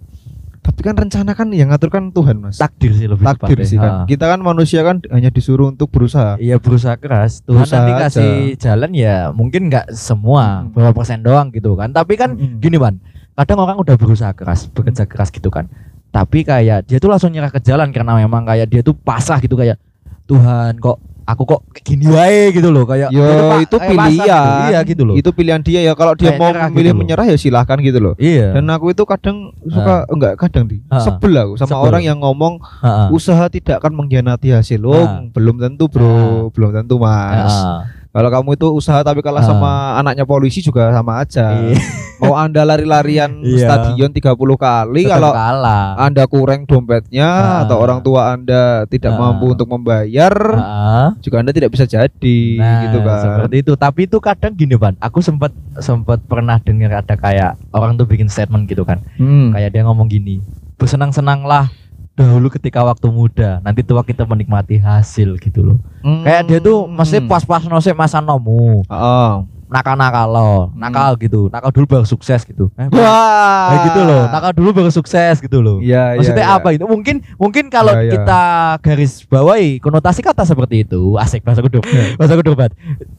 tapi 0.65 0.81
kan 0.81 0.97
rencana 0.97 1.31
kan 1.31 1.53
yang 1.53 1.69
ngatur 1.69 1.93
kan 1.93 2.09
Tuhan, 2.09 2.41
Mas. 2.41 2.57
takdir 2.57 2.89
sih 2.89 3.05
lebih 3.05 3.21
Takdir 3.21 3.61
sih 3.61 3.77
kan. 3.77 4.01
Heeh. 4.01 4.17
Kita 4.17 4.25
kan 4.25 4.41
manusia 4.41 4.81
kan 4.81 4.97
hanya 5.13 5.29
disuruh 5.29 5.69
untuk 5.69 5.93
berusaha. 5.93 6.41
Iya 6.41 6.57
berusaha 6.57 6.97
keras. 6.97 7.45
Tuhan 7.45 7.61
Berusaha 7.61 7.77
nanti 7.79 7.93
aja. 7.93 8.01
kasih 8.09 8.33
jalan 8.57 8.91
ya 8.91 9.15
mungkin 9.29 9.69
nggak 9.69 9.93
semua 9.93 10.65
Hmm. 10.65 10.73
berapa 10.73 10.91
persen 10.91 11.21
doang 11.21 11.53
gitu 11.53 11.77
kan. 11.77 11.93
Tapi 11.93 12.17
kan 12.17 12.33
Mm-mm. 12.33 12.57
gini 12.57 12.75
ban, 12.75 12.97
kadang 13.33 13.61
orang 13.61 13.77
udah 13.77 13.93
berusaha 13.93 14.33
keras, 14.33 14.65
bekerja 14.65 15.05
keras 15.05 15.29
gitu 15.29 15.53
kan. 15.53 15.69
Tapi 16.09 16.41
kayak 16.41 16.89
dia 16.89 16.97
tuh 16.97 17.13
langsung 17.13 17.29
nyerah 17.29 17.53
ke 17.53 17.61
jalan 17.61 17.93
karena 17.93 18.17
memang 18.17 18.41
kayak 18.41 18.65
dia 18.65 18.81
tuh 18.81 18.97
pasrah 18.97 19.37
gitu 19.37 19.53
kayak 19.53 19.77
Tuhan 20.25 20.79
kok 20.79 20.97
aku 21.25 21.43
kok 21.43 21.61
gini 21.81 22.05
wae 22.05 22.49
gitu 22.49 22.69
loh 22.69 22.85
kayak 22.85 23.09
Yo 23.09 23.25
pa- 23.25 23.57
itu 23.59 23.75
pilihan. 23.75 24.69
Iya 24.69 24.79
gitu 24.81 25.03
loh. 25.03 25.13
Itu 25.13 25.29
pilihan 25.29 25.59
dia 25.59 25.81
ya. 25.81 25.91
Kalau 25.91 26.13
dia 26.13 26.31
Kayak 26.31 26.39
mau 26.39 26.47
nyerah 26.47 26.67
memilih 26.67 26.77
gitu 26.77 26.85
loh. 26.87 26.99
menyerah 27.01 27.25
ya 27.25 27.35
silahkan 27.35 27.77
gitu 27.79 27.99
loh. 27.99 28.13
iya. 28.15 28.53
Dan 28.53 28.69
aku 28.69 28.89
itu 28.89 29.03
kadang 29.03 29.49
suka 29.61 30.05
enggak 30.07 30.33
kadang 30.37 30.65
di 30.65 30.85
Ah. 30.87 31.01
sebel 31.01 31.33
aku 31.35 31.53
sama 31.55 31.73
Sebel. 31.73 31.83
orang 31.83 32.01
yang 32.03 32.17
ngomong 32.19 32.61
Heeh. 32.61 33.07
usaha 33.09 33.45
tidak 33.47 33.81
akan 33.81 33.97
mengkhianati 33.97 34.53
hasil. 34.53 34.81
Oh, 34.81 34.93
Ah. 34.95 35.25
belum 35.27 35.57
tentu, 35.57 35.85
Bro. 35.85 36.05
Ah. 36.05 36.41
Belum 36.49 36.69
tentu, 36.71 36.95
Mas. 36.95 37.49
Heeh. 37.49 37.79
Kalau 38.11 38.29
kamu 38.31 38.49
itu 38.53 38.67
usaha 38.71 39.01
tapi 39.01 39.19
kalah 39.19 39.41
Ah. 39.41 39.47
sama 39.47 39.71
anaknya 39.97 40.23
polisi 40.23 40.61
juga 40.61 40.87
sama 40.89 41.19
aja. 41.19 41.51
Iya. 41.51 41.75
Mau 42.17 42.31
Anda 42.33 42.63
lari-larian 42.63 43.39
Iya. 43.43 43.67
stadion 43.67 44.09
30 44.09 44.31
kali 44.55 45.03
Tetap 45.03 45.13
kalau 45.13 45.31
kalah. 45.31 45.85
Anda 45.97 46.23
kurang 46.25 46.63
dompetnya 46.63 47.27
Ah. 47.27 47.61
atau 47.63 47.77
orang 47.77 47.99
tua 47.99 48.31
Anda 48.31 48.85
tidak 48.85 49.11
Ah. 49.11 49.19
mampu 49.19 49.51
untuk 49.51 49.67
membayar, 49.67 50.31
Heeh. 50.31 51.07
juga 51.19 51.35
Anda 51.39 51.51
tidak 51.51 51.69
bisa 51.69 51.83
jadi 51.83 52.39
Nah, 52.55 52.81
gitu 52.83 52.97
kan. 53.01 53.19
seperti 53.19 53.55
itu. 53.61 53.73
Tapi 53.75 54.01
itu 54.05 54.17
kadang 54.17 54.53
gini, 54.53 54.75
Ban. 54.75 54.95
Aku 54.97 55.19
sempat 55.19 55.51
sempat 55.77 56.23
pernah 56.23 56.55
dengar 56.57 56.97
ada 56.97 57.13
kayak 57.13 57.59
orang 57.69 57.95
tuh 57.95 58.05
bikin 58.05 58.25
statement 58.25 58.65
gitu 58.65 58.81
kan. 58.81 59.03
Hmm. 59.15 59.51
Kayak 59.51 59.71
dia 59.71 59.83
ngomong 59.83 60.07
gini, 60.07 60.39
"Bersenang-senanglah 60.77 61.67
dahulu 62.13 62.47
ketika 62.49 62.79
waktu 62.79 63.09
muda, 63.09 63.59
nanti 63.59 63.83
tua 63.83 63.99
kita 64.01 64.23
menikmati 64.23 64.77
hasil 64.77 65.35
gitu 65.37 65.65
loh." 65.65 65.79
Hmm. 65.99 66.23
Kayak 66.23 66.41
dia 66.45 66.59
tuh 66.61 66.85
mesti 66.85 67.19
pas-pas 67.21 67.65
nose 67.65 67.91
masa 67.91 68.19
nomu, 68.19 68.85
Heeh. 68.85 69.31
Nakal-nakal 69.65 70.27
lo, 70.29 70.53
nakal 70.77 71.17
gitu, 71.17 71.49
nakal 71.49 71.69
dulu 71.73 71.85
baru 71.85 72.05
sukses 72.05 72.45
gitu. 72.45 72.69
Eh, 72.77 72.87
Wah. 72.93 73.69
Kayak 73.71 73.81
gitu 73.91 74.01
loh, 74.05 74.23
nakal 74.29 74.51
dulu 74.53 74.69
baru 74.71 74.91
sukses 74.93 75.41
gitu 75.41 75.57
loh. 75.59 75.77
Iya, 75.81 76.15
iya, 76.15 76.19
Maksudnya 76.21 76.45
iya. 76.45 76.57
apa 76.57 76.67
itu? 76.73 76.85
Mungkin 76.85 77.15
mungkin 77.35 77.67
kalau 77.73 77.93
iya. 77.97 78.13
kita 78.13 78.41
garis 78.81 79.25
bawahi 79.25 79.81
konotasi 79.81 80.21
kata 80.21 80.45
seperti 80.45 80.85
itu, 80.85 81.17
asik 81.17 81.41
bahasa 81.41 81.65
kudu. 81.65 81.81
Bahasa 82.19 82.33
kudu 82.37 82.53
banget. 82.55 82.73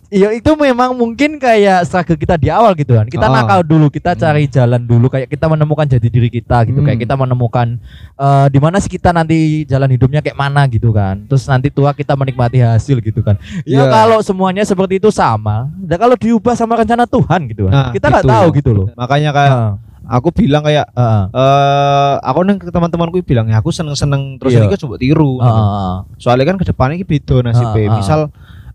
Iya 0.07 0.31
itu 0.33 0.51
memang 0.55 0.95
mungkin 0.95 1.37
kayak 1.43 1.83
struggle 1.85 2.15
kita 2.15 2.39
di 2.39 2.49
awal 2.49 2.73
gitu 2.79 2.95
kan. 2.95 3.11
Kita 3.11 3.27
Ah. 3.27 3.43
nakal 3.43 3.61
dulu, 3.67 3.91
kita 3.91 4.15
cari 4.15 4.47
jalan 4.47 4.87
dulu 4.87 5.11
kayak 5.11 5.27
kita 5.27 5.51
menemukan 5.51 5.85
jati 5.85 6.07
diri 6.07 6.31
kita 6.31 6.63
gitu. 6.65 6.79
Hmm. 6.79 6.87
Kayak 6.87 7.01
kita 7.05 7.15
menemukan 7.19 7.77
eh, 8.17 8.47
di 8.49 8.59
mana 8.63 8.79
sih 8.79 8.89
kita 8.89 9.11
nanti 9.11 9.67
jalan 9.67 9.91
hidupnya 9.91 10.23
kayak 10.23 10.39
mana 10.39 10.65
gitu 10.71 10.95
kan. 10.95 11.27
Terus 11.27 11.45
nanti 11.51 11.69
tua 11.69 11.91
kita 11.93 12.15
menikmati 12.15 12.63
hasil 12.63 13.03
gitu 13.03 13.21
kan. 13.21 13.37
Ya 13.67 13.83
Iya. 13.83 13.91
kalau 13.91 14.19
semuanya 14.23 14.63
seperti 14.63 15.03
itu 15.03 15.11
sama, 15.11 15.69
dan 15.83 15.99
kalau 15.99 16.15
diubah 16.37 16.53
sama 16.53 16.77
rencana 16.77 17.09
Tuhan 17.09 17.41
gitu 17.49 17.67
kan. 17.67 17.73
Nah, 17.73 17.89
kita 17.91 18.07
nggak 18.07 18.25
gitu. 18.25 18.35
tahu 18.37 18.47
gitu 18.53 18.71
loh. 18.73 18.87
Makanya 18.93 19.31
kayak 19.33 19.53
Heeh. 19.53 19.73
aku 20.07 20.29
bilang 20.31 20.61
kayak 20.61 20.85
Heeh. 20.87 21.23
eh 21.33 22.15
aku 22.21 22.39
neng 22.45 22.61
ke 22.61 22.69
teman-temanku 22.69 23.17
bilang 23.23 23.49
ya 23.49 23.57
aku 23.57 23.73
seneng-seneng 23.73 24.37
terus 24.37 24.53
Iya. 24.53 24.61
ini 24.61 24.69
kan 24.69 24.79
coba 24.79 24.95
tiru. 24.97 25.41
Heeh. 25.41 25.95
Soalnya 26.17 26.45
kan 26.45 26.57
ke 26.57 26.65
depannya 26.65 26.95
ini 26.95 27.07
beda 27.07 27.37
nasibnya. 27.43 27.81
Ah, 27.81 27.89
ah. 27.89 27.97
Misal 27.97 28.21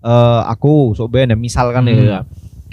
eh, 0.01 0.41
aku 0.49 0.97
sok 0.97 1.07
ben 1.09 1.29
ya, 1.29 1.37
misalkan 1.37 1.85
Hmm. 1.85 2.01
ya. 2.01 2.19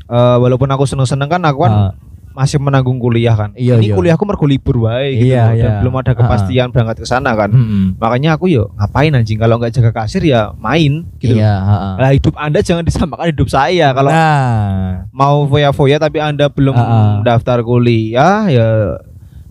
eh, 0.08 0.36
walaupun 0.38 0.64
aku 0.66 0.88
seneng-seneng 0.88 1.28
kan 1.28 1.44
aku 1.44 1.58
kan 1.60 1.72
Ah. 1.74 1.92
Masih 2.38 2.62
menanggung 2.62 3.02
kuliah 3.02 3.34
kan. 3.34 3.50
Iya, 3.58 3.82
ini 3.82 3.90
iya. 3.90 3.96
kuliahku 3.98 4.22
mergo 4.22 4.46
libur 4.46 4.86
wae 4.86 5.18
gitu 5.18 5.34
Iya, 5.34 5.42
loh, 5.42 5.54
dan 5.58 5.70
iya. 5.74 5.78
belum 5.82 5.94
ada 5.98 6.12
kepastian 6.14 6.70
berangkat 6.70 7.02
ke 7.02 7.06
sana 7.10 7.34
kan. 7.34 7.50
Mm-mm. 7.50 7.98
Makanya 7.98 8.38
aku 8.38 8.46
yo 8.46 8.70
ngapain 8.78 9.10
anjing 9.10 9.42
kalau 9.42 9.58
nggak 9.58 9.74
jaga 9.74 9.90
kasir 9.90 10.22
ya 10.22 10.54
main 10.54 11.02
gitu. 11.18 11.34
Iya, 11.34 11.50
heeh. 11.58 11.94
Nah, 11.98 12.10
hidup 12.14 12.34
Anda 12.38 12.62
jangan 12.62 12.86
disamakan 12.86 13.34
hidup 13.34 13.50
saya. 13.50 13.90
Kalau 13.90 14.14
nah, 14.14 15.10
mau 15.10 15.50
foya-foya 15.50 15.98
tapi 15.98 16.22
Anda 16.22 16.46
belum 16.46 16.78
ah. 16.78 17.26
daftar 17.26 17.66
kuliah 17.66 18.46
ya 18.46 18.66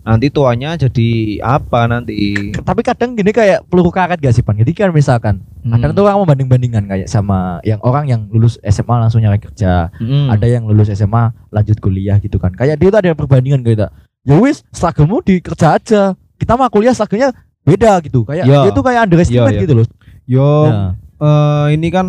nanti 0.08 0.26
tuanya 0.28 0.72
jadi 0.72 1.10
apa 1.38 1.84
nanti? 1.84 2.48
tapi 2.56 2.80
kadang 2.80 3.12
gini 3.12 3.28
kayak 3.28 3.68
peluru 3.68 3.88
karet 3.88 4.16
gak 4.16 4.32
sih 4.32 4.40
pan 4.40 4.56
jadi 4.56 4.72
kan 4.72 4.88
misalkan 4.90 5.44
Hmm. 5.58 5.76
kadang 5.76 5.92
tuh 5.92 6.02
orang 6.02 6.24
membanding 6.24 6.48
bandingkan 6.48 6.84
kayak 6.86 7.06
sama 7.06 7.60
yang 7.60 7.76
orang 7.82 8.08
yang 8.08 8.20
lulus 8.26 8.56
SMA 8.62 8.94
langsung 8.96 9.20
nyari 9.20 9.36
kerja 9.36 9.92
Hmm. 9.92 10.32
ada 10.32 10.48
yang 10.48 10.64
lulus 10.64 10.88
SMA 10.88 11.28
lanjut 11.50 11.76
kuliah 11.76 12.16
gitu 12.16 12.40
kan 12.40 12.50
kayak 12.50 12.80
dia 12.80 12.88
tuh 12.88 12.98
ada 12.98 13.12
perbandingan 13.12 13.60
kayak 13.60 13.92
ya 14.24 14.34
wis 14.34 14.64
struggle-mu 14.70 15.20
di 15.20 15.38
kerja 15.38 15.76
aja 15.76 16.02
kita 16.34 16.56
mah 16.56 16.72
kuliah 16.72 16.90
struggle-nya 16.90 17.36
beda 17.62 18.00
gitu 18.00 18.24
kayak 18.24 18.48
Iya. 18.48 18.64
dia 18.64 18.72
tuh 18.72 18.80
kayak 18.80 19.00
underestimate 19.04 19.44
Iya, 19.50 19.52
iya. 19.52 19.62
gitu 19.62 19.74
loh 19.76 19.86
Yo 20.24 20.48
Nah, 20.64 20.90
eh, 21.18 21.66
ini 21.74 21.88
kan 21.88 22.06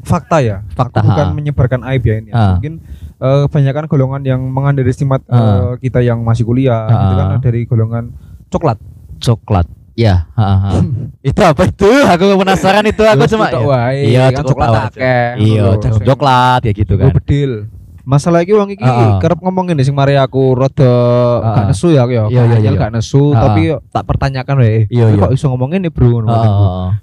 fakta 0.00 0.40
ya. 0.40 0.64
Fakta, 0.70 1.00
Aku 1.00 1.06
bukan 1.06 1.26
ha. 1.26 1.32
menyebarkan 1.32 1.80
aib 1.86 2.02
ya 2.02 2.14
ini. 2.16 2.30
Ha. 2.32 2.56
Mungkin 2.56 2.80
eh, 3.20 3.40
kebanyakan 3.46 3.84
golongan 3.86 4.22
yang 4.24 4.40
mengunderestimate 4.42 5.22
Ha. 5.28 5.36
eh, 5.38 5.70
kita 5.78 6.00
yang 6.00 6.24
masih 6.24 6.42
kuliah 6.42 6.88
Ha. 6.88 6.96
itu 6.96 7.14
kan 7.14 7.28
dari 7.40 7.60
golongan 7.68 8.04
coklat. 8.48 8.78
coklat 9.20 9.68
ya 9.92 10.24
ha, 10.32 10.44
ha. 10.56 10.70
itu 11.28 11.40
apa 11.44 11.68
itu 11.68 11.90
aku 12.08 12.24
penasaran 12.40 12.84
itu 12.88 13.04
aku 13.04 13.28
cuma 13.28 13.52
ya. 13.52 13.92
iya 13.92 14.24
kan 14.32 14.44
coklat 14.48 14.68
akeh. 14.88 15.28
iya 15.36 15.62
coklat 15.76 16.60
ya 16.64 16.72
gitu 16.72 16.94
kan 16.96 17.12
bedil. 17.12 17.68
Masalah 18.02 18.40
iki 18.40 18.50
wong 18.50 18.70
iki 18.70 18.80
Ah. 18.80 19.18
kerep 19.18 19.38
ngomongin 19.38 19.76
sing 19.78 19.92
mari 19.92 20.14
aku 20.14 20.52
rada 20.52 20.92
Ah. 21.38 21.54
gak 21.54 21.64
nesu 21.70 21.90
ya 21.90 22.02
aku 22.02 22.12
ya. 22.12 22.24
Iya, 22.26 22.42
iya, 22.46 22.56
iya. 22.62 22.70
gak 22.72 22.92
nesu 22.92 23.30
Ah. 23.30 23.40
tapi 23.42 23.60
tak 23.86 24.04
pertanyakan 24.04 24.54
wae. 24.58 24.86
Iya, 24.86 25.04
"Kowe 25.06 25.12
iya. 25.12 25.22
Kok 25.22 25.32
iso 25.32 25.46
ngomongin 25.48 25.80
nih, 25.80 25.90
Bro? 25.90 26.08
ngono 26.10 26.28
ha. 26.28 26.40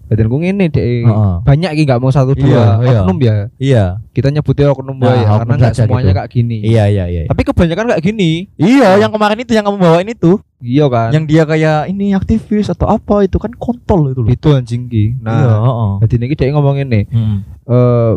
Batinku 0.06 0.38
ngene 0.38 0.66
dek. 0.68 0.84
Heeh. 1.04 1.34
Banyak 1.42 1.72
iki 1.72 1.84
gak 1.84 2.00
mau 2.00 2.10
satu 2.10 2.32
Iya, 2.32 2.42
dua 2.42 2.63
iya. 2.84 3.00
oknum 3.00 3.18
ya. 3.20 3.36
iya 3.58 3.84
Kita 4.12 4.27
nyebutnya 4.27 4.70
oknum 4.70 4.98
Nah, 4.98 5.13
ya, 5.13 5.30
karena 5.32 5.54
nggak 5.56 5.72
saja 5.72 5.86
semuanya 5.86 6.10
gitu. 6.10 6.18
kayak 6.18 6.30
gini. 6.32 6.58
iya 6.60 6.84
iya 6.88 7.06
iya 7.06 7.22
Tapi 7.27 7.42
kebanyakan 7.44 7.86
kayak 7.88 8.01
gini. 8.04 8.32
Iya, 8.56 8.98
yang 8.98 9.12
kemarin 9.12 9.38
itu 9.38 9.54
yang 9.54 9.62
kamu 9.63 9.77
bawain 9.77 10.08
itu, 10.08 10.42
Iya 10.58 10.86
kan. 10.88 11.10
yang 11.12 11.24
dia 11.24 11.44
kayak 11.44 11.86
ini 11.88 12.12
aktivis 12.12 12.66
atau 12.68 12.88
apa 12.88 13.22
itu 13.22 13.38
kan 13.38 13.54
kontol 13.54 14.10
itu 14.10 14.20
loh. 14.20 14.27
itu 14.27 14.48
anjing 14.50 14.86
ki. 14.86 15.06
iya, 15.13 15.22
Nah, 15.22 15.38
heeh. 15.62 15.92
jadi 16.01 16.13
ini 16.20 16.34
dia 16.34 16.50
ngomongin 16.50 16.88
nih. 16.88 17.06
Hmm. 17.08 17.38
eh 17.63 18.12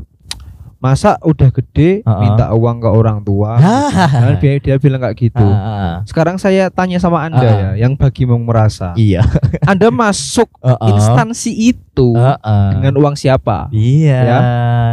masa 0.80 1.20
udah 1.20 1.52
gede 1.52 2.00
Ah, 2.02 2.10
ah. 2.10 2.18
minta 2.18 2.44
uang 2.50 2.80
ke 2.80 2.88
orang 2.88 3.20
tua. 3.20 3.60
Nah, 3.60 4.32
dia, 4.36 4.56
dia 4.56 4.76
bilang 4.76 4.98
kayak 4.98 5.16
gitu. 5.20 5.44
Ah, 5.44 6.00
Sekarang 6.02 6.34
saya 6.34 6.68
tanya 6.68 6.96
sama 6.96 7.20
Anda 7.22 7.38
Ah, 7.38 7.52
ya, 7.52 7.70
yang 7.78 7.94
bagimu 7.94 8.34
merasa. 8.34 8.96
iya. 8.96 9.20
Anda 9.62 9.92
masuk 9.92 10.48
Heeh. 10.64 10.88
instansi 10.90 11.52
itu 11.52 11.89
Heeh. 11.92 12.68
dengan 12.72 12.94
uang 12.96 13.14
siapa? 13.14 13.66
Iya. 13.70 14.18
Ya. 14.20 14.38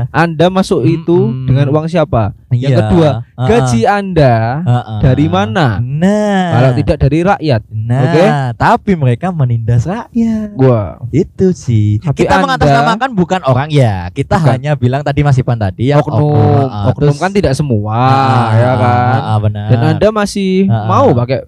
Anda 0.10 0.48
masuk 0.48 0.82
itu 0.84 1.30
Mm-mm. 1.30 1.46
dengan 1.46 1.68
uang 1.70 1.86
siapa? 1.86 2.34
Yang 2.50 2.72
Iya. 2.72 2.78
kedua, 2.80 3.10
Heeh. 3.12 3.48
Gaji 3.48 3.82
Anda 3.84 4.34
Heeh. 4.62 5.00
dari 5.00 5.26
mana? 5.28 5.78
Nah. 5.78 6.46
kalau 6.50 6.72
tidak 6.74 6.98
dari 6.98 7.20
rakyat. 7.22 7.62
Nah, 7.70 8.02
Oke. 8.04 8.24
tapi 8.56 8.92
mereka 8.94 9.30
menindas 9.30 9.84
rakyat. 9.84 10.54
Gua 10.54 10.98
Itu 11.10 11.52
sih. 11.52 12.00
Tapi 12.00 12.24
kita 12.24 12.36
Anda- 12.36 12.44
mengatasnamakan 12.58 13.10
bukan 13.14 13.42
orang 13.44 13.70
ya. 13.70 14.10
Kita 14.10 14.38
Bukan. 14.38 14.50
hanya 14.52 14.72
bilang 14.74 15.02
tadi 15.02 15.22
Mas 15.22 15.36
Ipan 15.36 15.56
tadi 15.56 15.90
ya 15.90 16.00
oknum, 16.00 16.34
oknum 16.88 17.14
Terus- 17.14 17.20
kan 17.20 17.32
tidak 17.32 17.54
semua, 17.54 17.94
Ah, 17.94 18.48
ya 18.52 18.72
kan? 18.74 19.20
ah, 19.24 19.38
benar. 19.40 19.68
Dan 19.68 19.80
Anda 19.92 20.08
masih 20.12 20.66
Ah, 20.66 20.88
mau 20.88 21.08
ah. 21.10 21.16
pakai 21.16 21.40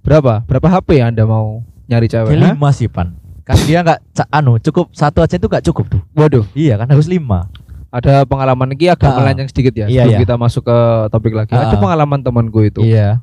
berapa? 0.00 0.44
Berapa 0.44 0.68
HP 0.70 1.00
Anda 1.00 1.24
mau 1.24 1.60
nyari 1.84 2.06
cewek? 2.06 2.32
Lima 2.32 2.70
sih 2.70 2.86
pan. 2.86 3.16
Kan 3.44 3.56
dia 3.62 3.78
nggak 3.80 4.00
anu 4.30 4.56
cukup 4.58 4.88
satu 4.90 5.20
aja 5.20 5.36
itu 5.36 5.44
nggak 5.44 5.64
cukup 5.64 5.84
tuh. 5.88 6.00
Waduh, 6.12 6.44
Iya 6.52 6.76
kan 6.76 6.88
harus 6.88 7.04
lima. 7.04 7.48
ada 7.88 8.26
pengalaman 8.26 8.74
ini 8.74 8.90
agak 8.90 9.06
Ah, 9.06 9.22
melenceng 9.22 9.46
sedikit 9.46 9.70
ya. 9.72 9.86
iya, 9.86 10.02
sebelum 10.02 10.12
iya. 10.12 10.20
kita 10.20 10.34
masuk 10.34 10.66
ke 10.66 10.78
topik 11.08 11.30
lagi. 11.30 11.54
Ah, 11.54 11.70
Ada 11.70 11.78
pengalaman 11.78 12.20
temanku 12.20 12.58
itu. 12.60 12.82
Iya. 12.82 13.22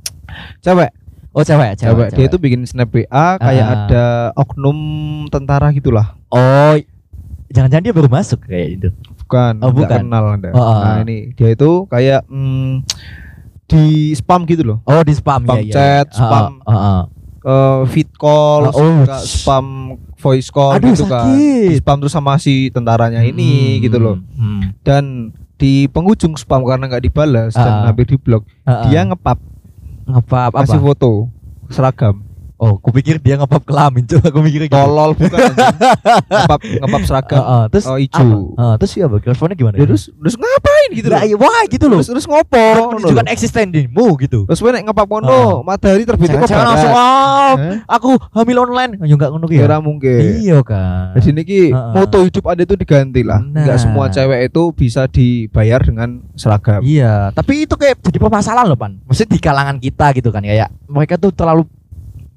Cewek, 0.59 0.95
Oh 1.31 1.43
cewek, 1.43 1.75
cewek. 1.75 2.07
Dia 2.11 2.25
itu 2.25 2.37
bikin 2.37 2.63
snap 2.63 2.87
WA 2.87 3.35
kayak 3.35 3.51
Ah. 3.61 3.71
ada 3.77 4.05
oknum 4.33 4.79
tentara 5.27 5.71
gitulah. 5.71 6.15
Oh, 6.27 6.75
jangan-jangan 7.49 7.83
dia 7.83 7.91
baru 7.91 8.07
masuk 8.07 8.43
kayak 8.45 8.67
itu. 8.73 8.89
Bukan, 9.21 9.59
Oh, 9.59 9.71
bukan. 9.71 10.07
kenal 10.07 10.23
Anda. 10.29 10.51
Oh, 10.51 10.59
ah. 10.61 10.79
Nah, 10.85 10.95
ini 11.03 11.31
dia 11.31 11.51
itu 11.51 11.87
kayak 11.87 12.23
mm, 12.27 12.87
di 13.65 13.83
spam 14.13 14.43
gitu 14.45 14.63
loh. 14.65 14.77
Oh 14.83 14.99
di 15.01 15.11
spam, 15.11 15.43
Spam 15.43 15.59
ya, 15.61 15.71
chat, 15.71 16.07
ya. 16.07 16.15
spam 16.15 16.59
Ah, 16.61 16.71
ah, 16.71 16.79
ah. 16.79 17.01
Eh, 17.41 17.79
feed 17.87 18.11
call, 18.13 18.67
oh. 18.67 18.71
suka 18.71 19.17
spam 19.19 19.65
voice 20.21 20.47
call 20.47 20.77
Aduh 20.77 20.93
gitu 20.93 21.03
kan. 21.03 21.25
sakit. 21.27 21.67
Di 21.67 21.75
spam 21.75 21.97
terus 21.97 22.13
sama 22.13 22.37
si 22.37 22.69
tentaranya 22.69 23.19
ini 23.21 23.75
Hmm, 23.75 23.81
gitu 23.81 23.97
loh. 23.97 24.15
hmm. 24.31 24.77
Dan 24.79 25.03
di 25.55 25.85
penghujung 25.87 26.33
spam 26.35 26.61
karena 26.61 26.85
nggak 26.85 27.03
dibalas 27.03 27.51
dan 27.51 27.67
Ah. 27.75 27.85
hampir 27.87 28.05
di 28.05 28.15
blok, 28.15 28.45
Ah, 28.61 28.71
ah. 28.71 28.83
dia 28.85 29.01
ngepap 29.03 29.41
ngepap 30.03 30.51
apa? 30.51 30.63
kasih 30.63 30.77
foto 30.79 31.29
seragam. 31.67 32.21
Oh, 32.61 32.77
kupikir 32.77 33.17
dia 33.17 33.41
ngepap 33.41 33.65
kelamin 33.65 34.05
coba 34.05 34.29
aku 34.29 34.39
mikirnya 34.45 34.69
gitu. 34.69 34.77
Tolol 34.77 35.17
bukan 35.17 35.39
ngepap 36.29 36.59
ngepap 36.61 37.01
seragam. 37.09 37.41
Ah, 37.41 37.49
ah. 37.49 37.63
terus 37.73 37.85
Oh, 37.89 37.97
ijo. 37.97 38.21
apa? 38.21 38.37
Ah, 38.61 38.75
terus 38.77 38.91
ya 38.93 39.09
responnya 39.09 39.57
gimana? 39.57 39.81
Dia 39.81 39.89
terus 39.89 40.13
terus 40.13 40.35
ngapain 40.37 40.89
gitu 40.93 41.07
loh. 41.09 41.17
Lah, 41.17 41.23
iya, 41.25 41.35
wah 41.41 41.63
gitu 41.65 41.85
loh. 41.89 41.97
Terus 42.05 42.09
terus 42.13 42.25
ngopo? 42.29 42.65
Menunjukkan 43.01 43.27
eksistensimu 43.33 44.05
gitu. 44.21 44.45
Terus 44.45 44.59
gue 44.61 44.71
nek 44.71 44.83
ngepap 44.85 45.09
ngono, 45.09 45.65
matahari 45.65 46.05
terbit 46.05 46.29
kok 46.29 46.45
Jangan 46.45 46.65
langsung 46.69 46.93
oh, 46.93 47.51
aku 47.89 48.09
hamil 48.37 48.57
online. 48.61 48.91
Ya 49.01 49.15
enggak 49.17 49.31
ngono 49.33 49.45
ki 49.49 49.55
ya. 49.57 49.61
Kira 49.65 49.77
mungkin. 49.81 50.21
Iya 50.45 50.57
kan. 50.61 51.17
Jadi 51.17 51.29
niki 51.33 51.61
Heeh. 51.73 51.93
moto 51.97 52.17
hidup 52.21 52.45
Anda 52.45 52.61
itu 52.61 52.77
diganti 52.77 53.25
lah. 53.25 53.41
Enggak 53.41 53.73
Nah. 53.73 53.81
semua 53.81 54.05
cewek 54.05 54.53
itu 54.53 54.63
bisa 54.69 55.09
dibayar 55.09 55.81
dengan 55.81 56.21
seragam. 56.37 56.85
Iya, 56.85 57.33
tapi 57.33 57.65
itu 57.65 57.73
kayak 57.73 57.97
jadi 58.05 58.21
permasalahan 58.21 58.69
loh, 58.69 58.77
Pan. 58.77 59.01
Maksudnya 59.09 59.33
di 59.33 59.39
kalangan 59.41 59.81
kita 59.81 60.13
gitu 60.13 60.29
kan 60.29 60.45
kayak 60.45 60.69
mereka 60.85 61.17
tuh 61.17 61.33
terlalu 61.33 61.65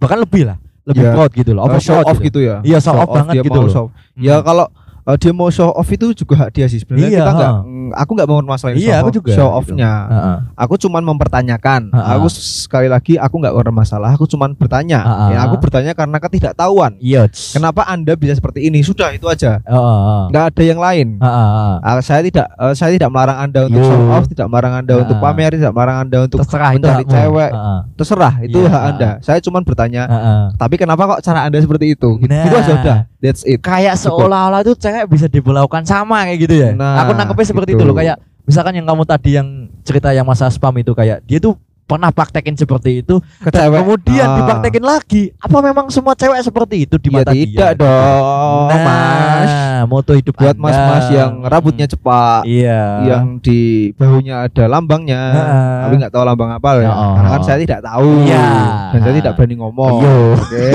bahkan 0.04 0.20
lebih 0.20 0.42
lah, 0.44 0.56
lebih 0.84 1.02
Iya. 1.02 1.12
proud 1.12 1.30
gitu 1.32 1.50
loh, 1.50 1.60
Uh, 1.60 1.66
over 1.66 1.80
show 1.80 1.98
off 1.98 2.18
gitu 2.20 2.38
ya. 2.38 2.60
Iya, 2.60 2.78
show 2.78 2.92
off 2.94 3.08
banget 3.08 3.32
dia 3.34 3.42
gitu 3.42 3.56
mau 3.56 3.64
loh. 3.64 3.72
show. 3.72 3.86
Hmm. 3.88 4.20
Ya 4.20 4.36
kalau 4.38 4.66
uh, 5.02 5.16
dia 5.16 5.32
mau 5.32 5.48
show 5.48 5.70
off 5.70 5.88
itu 5.88 6.06
juga 6.12 6.34
hak 6.38 6.50
dia 6.52 6.66
sih 6.66 6.78
sebenarnya 6.78 7.08
Iya, 7.08 7.18
kita 7.18 7.32
nggak. 7.32 7.52
Aku 7.90 8.10
nggak 8.12 8.24
mau 8.24 8.40
masalah 8.40 8.72
Iya, 8.72 9.00
aku 9.00 9.10
juga, 9.10 9.30
show 9.30 9.46
gitu. 9.46 9.58
off-nya. 9.58 9.92
Heeh. 10.06 10.36
Aku 10.56 10.74
cuman 10.76 11.02
mempertanyakan. 11.04 11.90
Ha-ha. 11.90 12.16
Aku 12.16 12.26
sekali 12.30 12.86
lagi 12.86 13.14
aku 13.14 13.34
nggak 13.36 13.52
bermasalah. 13.52 14.14
Aku 14.14 14.24
cuman 14.24 14.54
bertanya. 14.54 15.00
Ha-ha. 15.00 15.26
Ya, 15.30 15.38
aku 15.42 15.58
bertanya 15.58 15.92
karena 15.92 16.16
ketidaktahuan. 16.16 16.96
Iya. 16.98 17.26
Kenapa 17.28 17.84
anda 17.84 18.14
bisa 18.14 18.32
seperti 18.32 18.64
ini? 18.64 18.80
Sudah 18.80 19.10
itu 19.10 19.26
aja. 19.26 19.60
Heeh. 19.60 20.20
Nggak 20.28 20.44
ada 20.46 20.62
yang 20.62 20.78
lain. 20.78 21.08
Heeh, 21.18 21.46
heeh. 21.50 21.74
Ah, 21.80 22.00
saya 22.00 22.20
tidak 22.20 22.46
eh, 22.48 22.74
saya 22.74 22.90
tidak 22.92 23.10
melarang 23.10 23.38
anda 23.40 23.60
untuk 23.64 23.80
Yo. 23.80 23.86
show 23.86 24.00
off, 24.10 24.24
tidak 24.26 24.46
melarang 24.46 24.74
anda 24.76 24.94
untuk 24.96 25.16
Ha-ha. 25.16 25.26
pamer, 25.26 25.50
tidak 25.52 25.72
melarang 25.72 25.98
anda 26.00 26.18
untuk 26.22 26.38
Terserah 26.40 26.70
itu 26.70 26.78
mencari 26.80 27.02
hakmu. 27.02 27.12
cewek. 27.12 27.50
Heeh. 27.50 27.78
terserah 27.94 28.34
itu 28.40 28.58
Iya, 28.58 28.70
hak 28.70 28.82
anda. 28.86 29.10
Saya 29.20 29.38
cuman 29.40 29.62
bertanya. 29.62 30.02
Heeh. 30.06 30.42
Tapi 30.54 30.74
kenapa 30.76 31.02
kok 31.08 31.20
cara 31.20 31.40
anda 31.42 31.58
seperti 31.58 31.92
itu? 31.92 32.10
Gitu, 32.16 32.30
Nah. 32.30 32.44
Itu 32.44 32.56
aja 32.56 32.72
udah. 32.76 32.98
That's 33.24 33.40
it. 33.48 33.64
kayak 33.64 33.96
seolah-olah 33.96 34.60
tuh 34.60 34.76
cewek 34.76 35.08
bisa 35.08 35.32
diberlakukan 35.32 35.88
sama 35.88 36.28
kayak 36.28 36.38
gitu 36.44 36.54
ya. 36.60 36.70
Nah, 36.76 37.00
aku 37.08 37.16
nangkepnya 37.16 37.46
seperti 37.48 37.72
gitu. 37.72 37.80
itu 37.80 37.84
loh 37.88 37.96
kayak 37.96 38.20
misalkan 38.44 38.76
yang 38.76 38.84
kamu 38.84 39.02
tadi 39.08 39.30
yang 39.40 39.48
cerita 39.80 40.12
yang 40.12 40.28
masa 40.28 40.52
spam 40.52 40.76
itu 40.76 40.92
kayak 40.92 41.24
dia 41.24 41.40
tuh 41.40 41.56
pernah 41.94 42.10
praktekin 42.10 42.54
seperti 42.54 43.00
itu 43.00 43.22
Ke 43.38 43.48
dan 43.48 43.70
cewek. 43.70 43.78
kemudian 43.80 44.26
Ah. 44.26 44.36
dipraktekin 44.36 44.84
lagi. 44.84 45.22
Apa 45.36 45.58
memang 45.60 45.86
semua 45.88 46.12
cewek 46.12 46.40
seperti 46.40 46.76
itu 46.82 46.96
di 46.96 47.08
Ya 47.08 47.14
mata 47.16 47.30
tidak 47.30 47.70
dia? 47.70 47.78
dong, 47.78 48.62
nah, 48.66 48.78
Mas. 48.80 49.52
moto 49.84 50.12
hidup 50.12 50.34
Buat 50.34 50.56
mas-mas 50.56 51.06
yang 51.08 51.40
rambutnya 51.42 51.86
cepat, 51.86 52.42
iya. 52.44 53.04
yang 53.06 53.38
di 53.38 53.92
bahunya 53.94 54.44
ada 54.44 54.64
lambangnya, 54.66 55.22
Heeh. 55.30 55.76
tapi 55.80 55.94
nggak 55.96 56.10
tahu 56.10 56.24
lambang 56.24 56.50
apa 56.50 56.68
ya. 56.76 56.90
Oh. 56.90 57.14
Karena 57.14 57.28
kan 57.30 57.40
saya 57.42 57.58
tidak 57.60 57.80
tahu 57.80 58.08
Iya. 58.24 58.48
dan 58.90 59.00
saya 59.00 59.14
tidak 59.14 59.32
berani 59.34 59.54
ngomong. 59.54 59.94
Oke, 59.94 60.66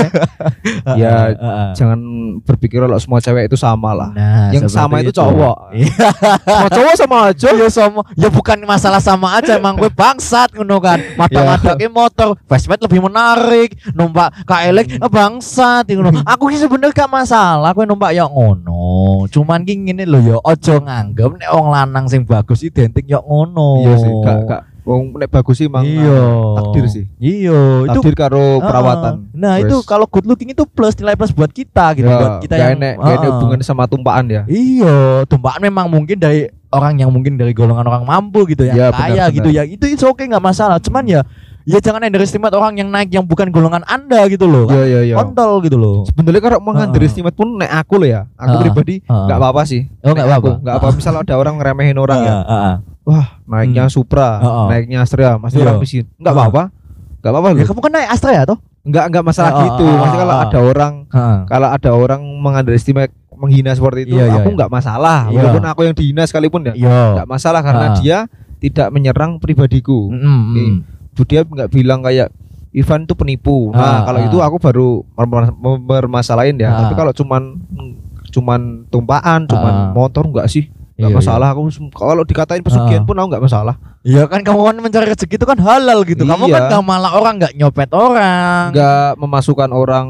ya, 1.00 1.14
jangan 1.72 1.98
berpikir 2.40 2.78
kalau 2.78 2.96
semua 2.96 3.18
cewek 3.18 3.46
itu 3.46 3.56
sama 3.56 3.92
lah. 3.92 4.10
Nah, 4.10 4.48
Yang 4.50 4.70
sama 4.70 4.98
itu 4.98 5.12
cowok. 5.12 5.56
Iya, 5.80 6.08
Semua 6.42 6.70
cowok 6.70 6.94
sama 6.96 7.16
aja. 7.26 7.48
ya 7.52 7.68
sama. 7.68 8.00
Ya 8.14 8.28
bukan 8.28 8.56
masalah 8.64 8.98
sama 8.98 9.28
aja 9.34 9.54
emang 9.54 9.74
gue 9.80 9.90
bangsat 9.90 10.50
ngono 10.52 10.78
kan. 10.78 10.98
Mata-mata 11.16 11.72
motor, 11.90 12.28
Vespa 12.46 12.74
lebih 12.76 13.00
menarik, 13.02 13.74
numpak 13.92 14.30
KLX 14.46 14.86
Hmm. 14.96 15.04
eh, 15.04 15.10
bangsat 15.10 15.84
ngono. 15.90 16.22
Aku 16.22 16.48
ki 16.48 16.58
sebenarnya 16.58 16.94
gak 16.94 17.10
masalah 17.10 17.70
kowe 17.72 17.86
numpak 17.86 18.14
ya 18.14 18.26
ngono. 18.26 19.26
Cuman 19.28 19.62
ki 19.62 19.74
ngene 19.76 20.04
lho 20.06 20.18
ya 20.20 20.36
aja 20.42 20.78
nganggep 20.78 21.30
nek 21.36 21.50
wong 21.50 21.68
lanang 21.70 22.06
sing 22.06 22.22
bagus 22.22 22.62
identik 22.62 23.06
ya 23.06 23.18
ngono. 23.18 23.82
Iya 23.82 23.94
sih, 23.98 24.12
gak 24.22 24.36
gak 24.46 24.62
wong 24.82 25.14
nek 25.14 25.30
bagus 25.30 25.60
sih 25.60 25.66
emang 25.68 25.84
Iya. 25.86 26.20
takdir 26.56 26.84
sih. 26.88 27.04
Iya, 27.20 27.86
itu 27.86 28.00
Takdir 28.00 28.14
karo 28.16 28.58
perawatan. 28.58 29.30
Nah, 29.30 29.60
itu 29.60 29.76
kalau 29.84 30.08
good 30.08 30.26
looking 30.26 30.50
itu 30.50 30.64
plus 30.66 30.96
nilai 30.96 31.14
plus 31.14 31.30
buat 31.30 31.52
kita 31.52 31.94
gitu, 31.94 32.08
Ya, 32.08 32.16
buat 32.16 32.34
kita 32.42 32.54
gak 32.56 32.60
yang 32.60 32.72
enek, 32.80 32.94
gak 32.98 33.14
enek 33.20 33.28
hubungan 33.30 33.60
sama 33.62 33.84
tumpaan 33.86 34.26
ya. 34.26 34.42
Iya, 34.48 35.24
tumpaan 35.28 35.60
memang 35.62 35.86
mungkin 35.86 36.18
dari 36.18 36.50
orang 36.70 36.98
yang 36.98 37.10
mungkin 37.10 37.34
dari 37.34 37.50
golongan 37.50 37.86
orang 37.86 38.06
mampu 38.06 38.46
gitu 38.46 38.62
yang 38.62 38.78
Iya, 38.78 38.86
kaya 38.94 39.26
benar, 39.26 39.36
gitu 39.36 39.48
ya. 39.50 39.62
Itu 39.66 39.84
itu 39.86 40.04
oke 40.06 40.22
nggak 40.22 40.42
masalah. 40.42 40.78
Cuman 40.78 41.06
ya 41.06 41.20
ya 41.68 41.76
jangan 41.78 42.00
underestimate 42.02 42.54
orang 42.56 42.72
yang 42.78 42.88
naik 42.88 43.12
yang 43.12 43.26
bukan 43.26 43.52
golongan 43.52 43.84
Anda 43.84 44.24
gitu 44.30 44.46
loh. 44.48 44.70
Iya 44.70 44.84
iya 44.86 45.00
iya. 45.12 45.14
Kontol 45.18 45.60
gitu 45.66 45.76
loh. 45.76 46.06
Sebenarnya 46.08 46.40
kalau 46.40 46.58
underestimate 46.62 47.36
pun 47.36 47.58
nek 47.58 47.70
aku 47.84 48.00
loh 48.00 48.08
ya, 48.08 48.20
aku 48.34 48.54
Heeh. 48.54 48.62
pribadi 48.70 48.94
nggak 49.04 49.38
apa-apa 49.38 49.62
sih. 49.66 49.90
Oh, 50.02 50.14
nggak 50.14 50.26
apa-apa. 50.26 50.50
Nggak 50.62 50.74
apa. 50.78 50.86
Misal 50.94 51.14
ada 51.20 51.34
orang 51.36 51.54
ngeremehin 51.60 51.98
orang 51.98 52.18
ya, 52.22 52.32
Heeh, 52.32 52.46
heeh. 52.48 52.74
wah 53.06 53.26
naiknya 53.46 53.84
Supra, 53.90 54.40
Heeh. 54.40 54.66
naiknya 54.70 54.98
Astrea, 55.04 55.36
masih 55.36 55.60
Iya. 55.60 55.64
orang 55.68 55.76
miskin. 55.82 56.04
Nggak 56.16 56.34
apa-apa, 56.34 56.62
nggak 57.20 57.30
apa-apa 57.34 57.48
Ya 57.58 57.66
kamu 57.66 57.80
kan 57.82 57.92
naik 57.92 58.08
Astra 58.08 58.30
ya 58.32 58.42
toh? 58.46 58.58
Nggak 58.80 59.04
nggak 59.12 59.24
masalah 59.26 59.50
gitu. 59.68 59.84
Maksudnya 59.84 60.20
kalau 60.24 60.36
ada 60.40 60.58
orang 60.64 60.92
kalau 61.44 61.68
ada 61.68 61.90
orang 61.92 62.20
mengunderestimate 62.24 63.12
menghina 63.40 63.72
seperti 63.72 64.04
itu, 64.04 64.14
Iya, 64.20 64.28
iya, 64.28 64.34
aku 64.44 64.52
iya. 64.52 64.56
nggak 64.60 64.72
masalah. 64.72 65.20
Iya. 65.32 65.34
Walaupun 65.40 65.64
aku 65.64 65.80
yang 65.88 65.96
dihina 65.96 66.22
sekalipun 66.28 66.60
ya, 66.68 66.74
Iya. 66.76 67.00
nggak 67.16 67.28
masalah 67.28 67.60
karena 67.64 67.86
Heeh. 67.90 67.98
dia 68.04 68.18
tidak 68.60 68.88
menyerang 68.92 69.40
pribadiku. 69.40 70.12
Mm, 70.12 70.20
mm, 70.20 70.44
mm. 70.52 70.76
dia 71.28 71.44
nggak 71.44 71.68
bilang 71.72 72.00
kayak 72.00 72.32
Ivan 72.70 73.02
itu 73.02 73.18
penipu. 73.18 73.74
Nah, 73.74 73.82
Ah, 73.82 74.00
kalau 74.06 74.20
ah. 74.22 74.26
itu 74.30 74.38
aku 74.38 74.56
baru 74.62 74.88
bermasalahin 75.82 76.54
ya. 76.54 76.70
Ah. 76.70 76.76
Tapi 76.86 76.94
kalau 76.94 77.10
cuman 77.10 77.58
cuman 78.30 78.86
tumpaan, 78.88 79.50
cuman 79.50 79.74
Ah. 79.74 79.90
motor 79.90 80.22
enggak 80.30 80.46
sih? 80.46 80.70
Enggak 81.00 81.10
Iya, 81.10 81.18
masalah 81.24 81.48
aku 81.56 81.60
kalau 81.96 82.22
dikatain 82.28 82.60
pesugihan 82.60 83.02
Ah. 83.02 83.06
pun 83.08 83.16
aku 83.16 83.26
enggak 83.32 83.44
masalah. 83.48 83.74
Iya 84.00 84.28
kan 84.28 84.44
kamu 84.44 84.60
kan 84.60 84.76
mencari 84.76 85.06
rezeki 85.08 85.34
itu 85.40 85.46
kan 85.48 85.56
halal 85.56 86.04
gitu. 86.04 86.28
Kamu 86.28 86.44
Iya. 86.44 86.54
kan 86.56 86.62
gak 86.68 86.84
malah 86.84 87.12
orang 87.16 87.40
nggak 87.40 87.56
nyopet 87.56 87.88
orang. 87.92 88.76
Enggak 88.76 89.16
memasukkan 89.16 89.70
orang 89.72 90.06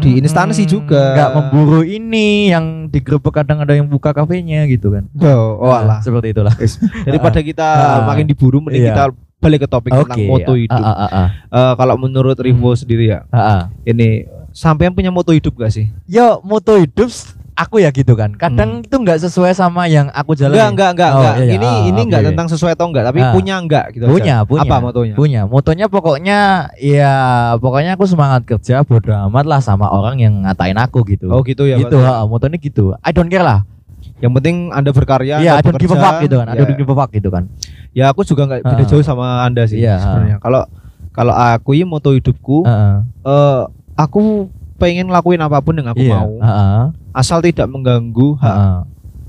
di 0.00 0.16
instansi 0.16 0.64
juga. 0.64 1.12
Nggak 1.12 1.30
memburu 1.32 1.80
ini 1.84 2.48
yang 2.48 2.88
digrebek 2.88 3.44
kadang 3.44 3.60
ada 3.60 3.76
yang 3.76 3.84
buka 3.84 4.16
kafenya 4.16 4.64
gitu 4.64 4.88
kan. 4.88 5.04
Oh, 5.20 5.60
oh 5.60 5.70
Nah, 5.70 5.84
alah. 5.84 5.98
seperti 6.00 6.32
itulah. 6.32 6.56
Daripada 7.04 7.44
kita 7.44 7.68
Ah. 7.68 8.08
makin 8.08 8.24
diburu 8.24 8.64
mending 8.64 8.88
Iya. 8.88 8.96
kita 8.96 9.04
balik 9.36 9.62
ke 9.62 9.68
topik 9.68 9.92
tentang 9.92 10.24
moto 10.24 10.56
iya. 10.56 10.64
hidup. 10.64 10.80
Ah, 10.80 10.96
ah, 10.96 11.10
ah, 11.12 11.28
Eh, 11.52 11.72
kalau 11.76 12.00
menurut 12.00 12.40
Rivo 12.40 12.72
sendiri 12.72 13.12
ya, 13.12 13.28
ah, 13.28 13.38
ah. 13.38 13.60
ini 13.84 14.24
sampean 14.50 14.96
punya 14.96 15.12
moto 15.12 15.30
hidup 15.30 15.52
gak 15.54 15.68
sih? 15.70 15.92
Yo, 16.08 16.40
moto 16.40 16.72
hidup 16.74 17.12
aku 17.56 17.80
ya 17.80 17.88
gitu 17.88 18.12
kan. 18.12 18.30
Kadang 18.30 18.84
itu 18.84 18.92
nggak 18.92 19.16
sesuai 19.18 19.50
sama 19.50 19.88
yang 19.88 20.12
aku 20.12 20.36
jalani. 20.36 20.60
Enggak, 20.60 20.68
enggak, 20.70 20.90
enggak, 20.92 21.10
Oh, 21.10 21.18
enggak. 21.18 21.34
iya, 21.34 21.42
iya. 21.42 21.54
Ini 21.56 21.66
Ah, 21.66 21.76
ini 21.82 22.00
enggak 22.04 22.22
tentang 22.22 22.46
sesuai 22.46 22.72
atau 22.76 22.86
enggak, 22.86 23.04
tapi 23.06 23.18
Ah. 23.18 23.32
punya 23.32 23.54
enggak 23.56 23.84
gitu 23.90 24.04
aja. 24.04 24.12
Punya, 24.12 24.36
punya. 24.44 24.62
Apa 24.62 24.76
motonya? 24.78 25.14
Punya. 25.16 25.40
Motonya 25.44 25.86
pokoknya 25.88 26.38
ya 26.76 27.14
pokoknya 27.56 27.96
aku 27.96 28.04
semangat 28.04 28.44
kerja 28.44 28.84
bodo 28.84 29.10
amat 29.26 29.44
lah 29.44 29.58
sama 29.58 29.88
orang 29.88 30.20
yang 30.20 30.44
ngatain 30.44 30.76
aku 30.76 31.00
gitu. 31.08 31.26
Oh 31.26 31.40
gitu 31.40 31.64
ya. 31.64 31.80
gitu, 31.80 31.96
ha, 31.98 32.22
motonya 32.22 32.60
gitu. 32.60 32.92
I 32.98 33.10
don't 33.10 33.26
care 33.26 33.42
lah. 33.42 33.64
Yang 34.16 34.32
penting 34.36 34.56
Anda 34.70 34.90
berkarya, 34.92 35.40
Iya, 35.40 35.56
I 35.56 35.62
don't 35.62 35.76
give 35.76 35.90
a 35.90 35.98
fuck 35.98 36.20
gitu 36.20 36.36
kan. 36.36 36.46
I 36.46 36.54
Ya. 36.54 36.60
don't 36.60 36.72
give 36.72 36.86
a 36.86 36.94
fuck 36.94 37.10
gitu 37.10 37.28
kan. 37.28 37.48
Ya 37.90 38.04
aku 38.08 38.20
juga 38.22 38.44
enggak 38.44 38.60
beda 38.62 38.84
Ah. 38.84 38.86
jauh 38.86 39.00
sama 39.00 39.42
Anda 39.42 39.64
sih 39.64 39.80
Iya, 39.80 39.96
sebenarnya. 39.98 40.36
Kalau 40.38 40.68
kalau 41.10 41.32
aku 41.32 41.72
ya 41.72 41.88
moto 41.88 42.12
hidupku 42.12 42.68
Heeh. 42.68 42.96
eh 43.24 43.62
aku 43.96 44.52
pengen 44.76 45.08
ngelakuin 45.08 45.40
apa 45.40 45.56
pun 45.58 45.72
yang 45.72 45.88
aku 45.88 46.04
Iya, 46.04 46.12
mau 46.12 46.28
heeh. 46.36 46.82
Asal 47.16 47.40
tidak 47.40 47.64
mengganggu 47.66 48.36
hak 48.36 48.44
Heeh. 48.52 48.78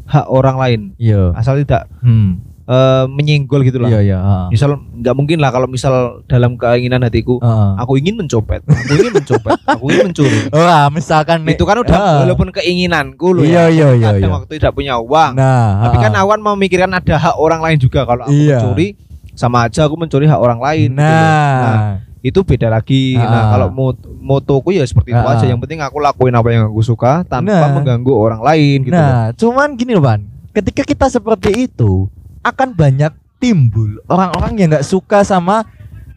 hak 0.06 0.26
orang 0.28 0.56
lain. 0.56 0.82
Iya. 0.98 1.32
Asal 1.32 1.56
tidak 1.58 1.88
Hmm. 2.00 2.44
eh, 2.64 3.06
menyenggol 3.08 3.64
gitu 3.64 3.80
lah. 3.80 3.88
Iya, 3.88 4.00
iya. 4.04 4.18
Misal 4.48 4.76
nggak 4.76 5.16
mungkin 5.16 5.40
lah 5.40 5.50
kalau 5.50 5.66
misal 5.66 5.94
dalam 6.28 6.56
keinginan 6.56 7.00
hatiku 7.00 7.40
Heeh. 7.40 7.72
aku 7.78 7.96
ingin 7.96 8.16
mencopet, 8.18 8.60
aku 8.62 8.92
ingin 8.94 9.14
mencopet, 9.14 9.56
aku 9.66 9.84
ingin 9.88 10.12
mencuri. 10.12 10.40
Wah, 10.54 10.88
misalkan 10.90 11.48
itu 11.48 11.64
kan 11.64 11.80
udah 11.80 11.96
Ah. 11.96 12.16
walaupun 12.22 12.52
keinginanku 12.52 13.32
loh 13.32 13.42
Iya, 13.42 13.72
ya. 13.72 13.88
iya, 13.88 13.88
iya, 13.94 14.08
Kadang 14.12 14.20
iya. 14.22 14.36
waktu 14.36 14.52
tidak 14.54 14.74
punya 14.74 15.00
uang. 15.00 15.32
Nah, 15.34 15.88
Tapi 15.88 15.96
kan 15.98 16.14
awan 16.14 16.40
memikirkan 16.42 16.92
ada 16.92 17.16
hak 17.18 17.36
orang 17.36 17.64
lain 17.64 17.80
juga 17.80 18.04
kalau 18.04 18.28
aku 18.28 18.36
Iya. 18.36 18.60
mencuri 18.60 19.00
sama 19.32 19.64
aja 19.64 19.86
aku 19.86 19.96
mencuri 19.96 20.26
hak 20.26 20.36
orang 20.38 20.60
lain. 20.60 20.92
gitu 20.92 21.00
loh. 21.00 21.08
Nah, 21.08 21.56
Nah, 21.64 21.94
itu 22.26 22.40
beda 22.42 22.68
lagi. 22.68 23.16
Ah. 23.16 23.30
Nah, 23.30 23.44
kalau 23.54 23.68
mot 23.70 23.98
motoku 24.18 24.74
ya 24.74 24.84
seperti 24.84 25.14
itu 25.14 25.24
Ah. 25.24 25.38
aja. 25.38 25.46
Yang 25.46 25.64
penting 25.66 25.80
aku 25.80 25.98
lakuin 26.02 26.34
apa 26.34 26.50
yang 26.50 26.70
aku 26.70 26.82
suka 26.82 27.22
tanpa 27.24 27.54
Nah. 27.54 27.74
mengganggu 27.74 28.12
orang 28.12 28.42
lain 28.42 28.78
gitu. 28.86 28.98
Nah, 28.98 29.32
cuman 29.34 29.78
gini 29.78 29.94
loh, 29.94 30.04
Pan. 30.04 30.22
Ketika 30.52 30.82
kita 30.82 31.06
seperti 31.08 31.70
itu, 31.70 32.10
akan 32.42 32.74
banyak 32.74 33.14
timbul 33.38 34.02
orang-orang 34.10 34.58
yang 34.58 34.68
nggak 34.74 34.88
suka 34.88 35.22
sama 35.22 35.64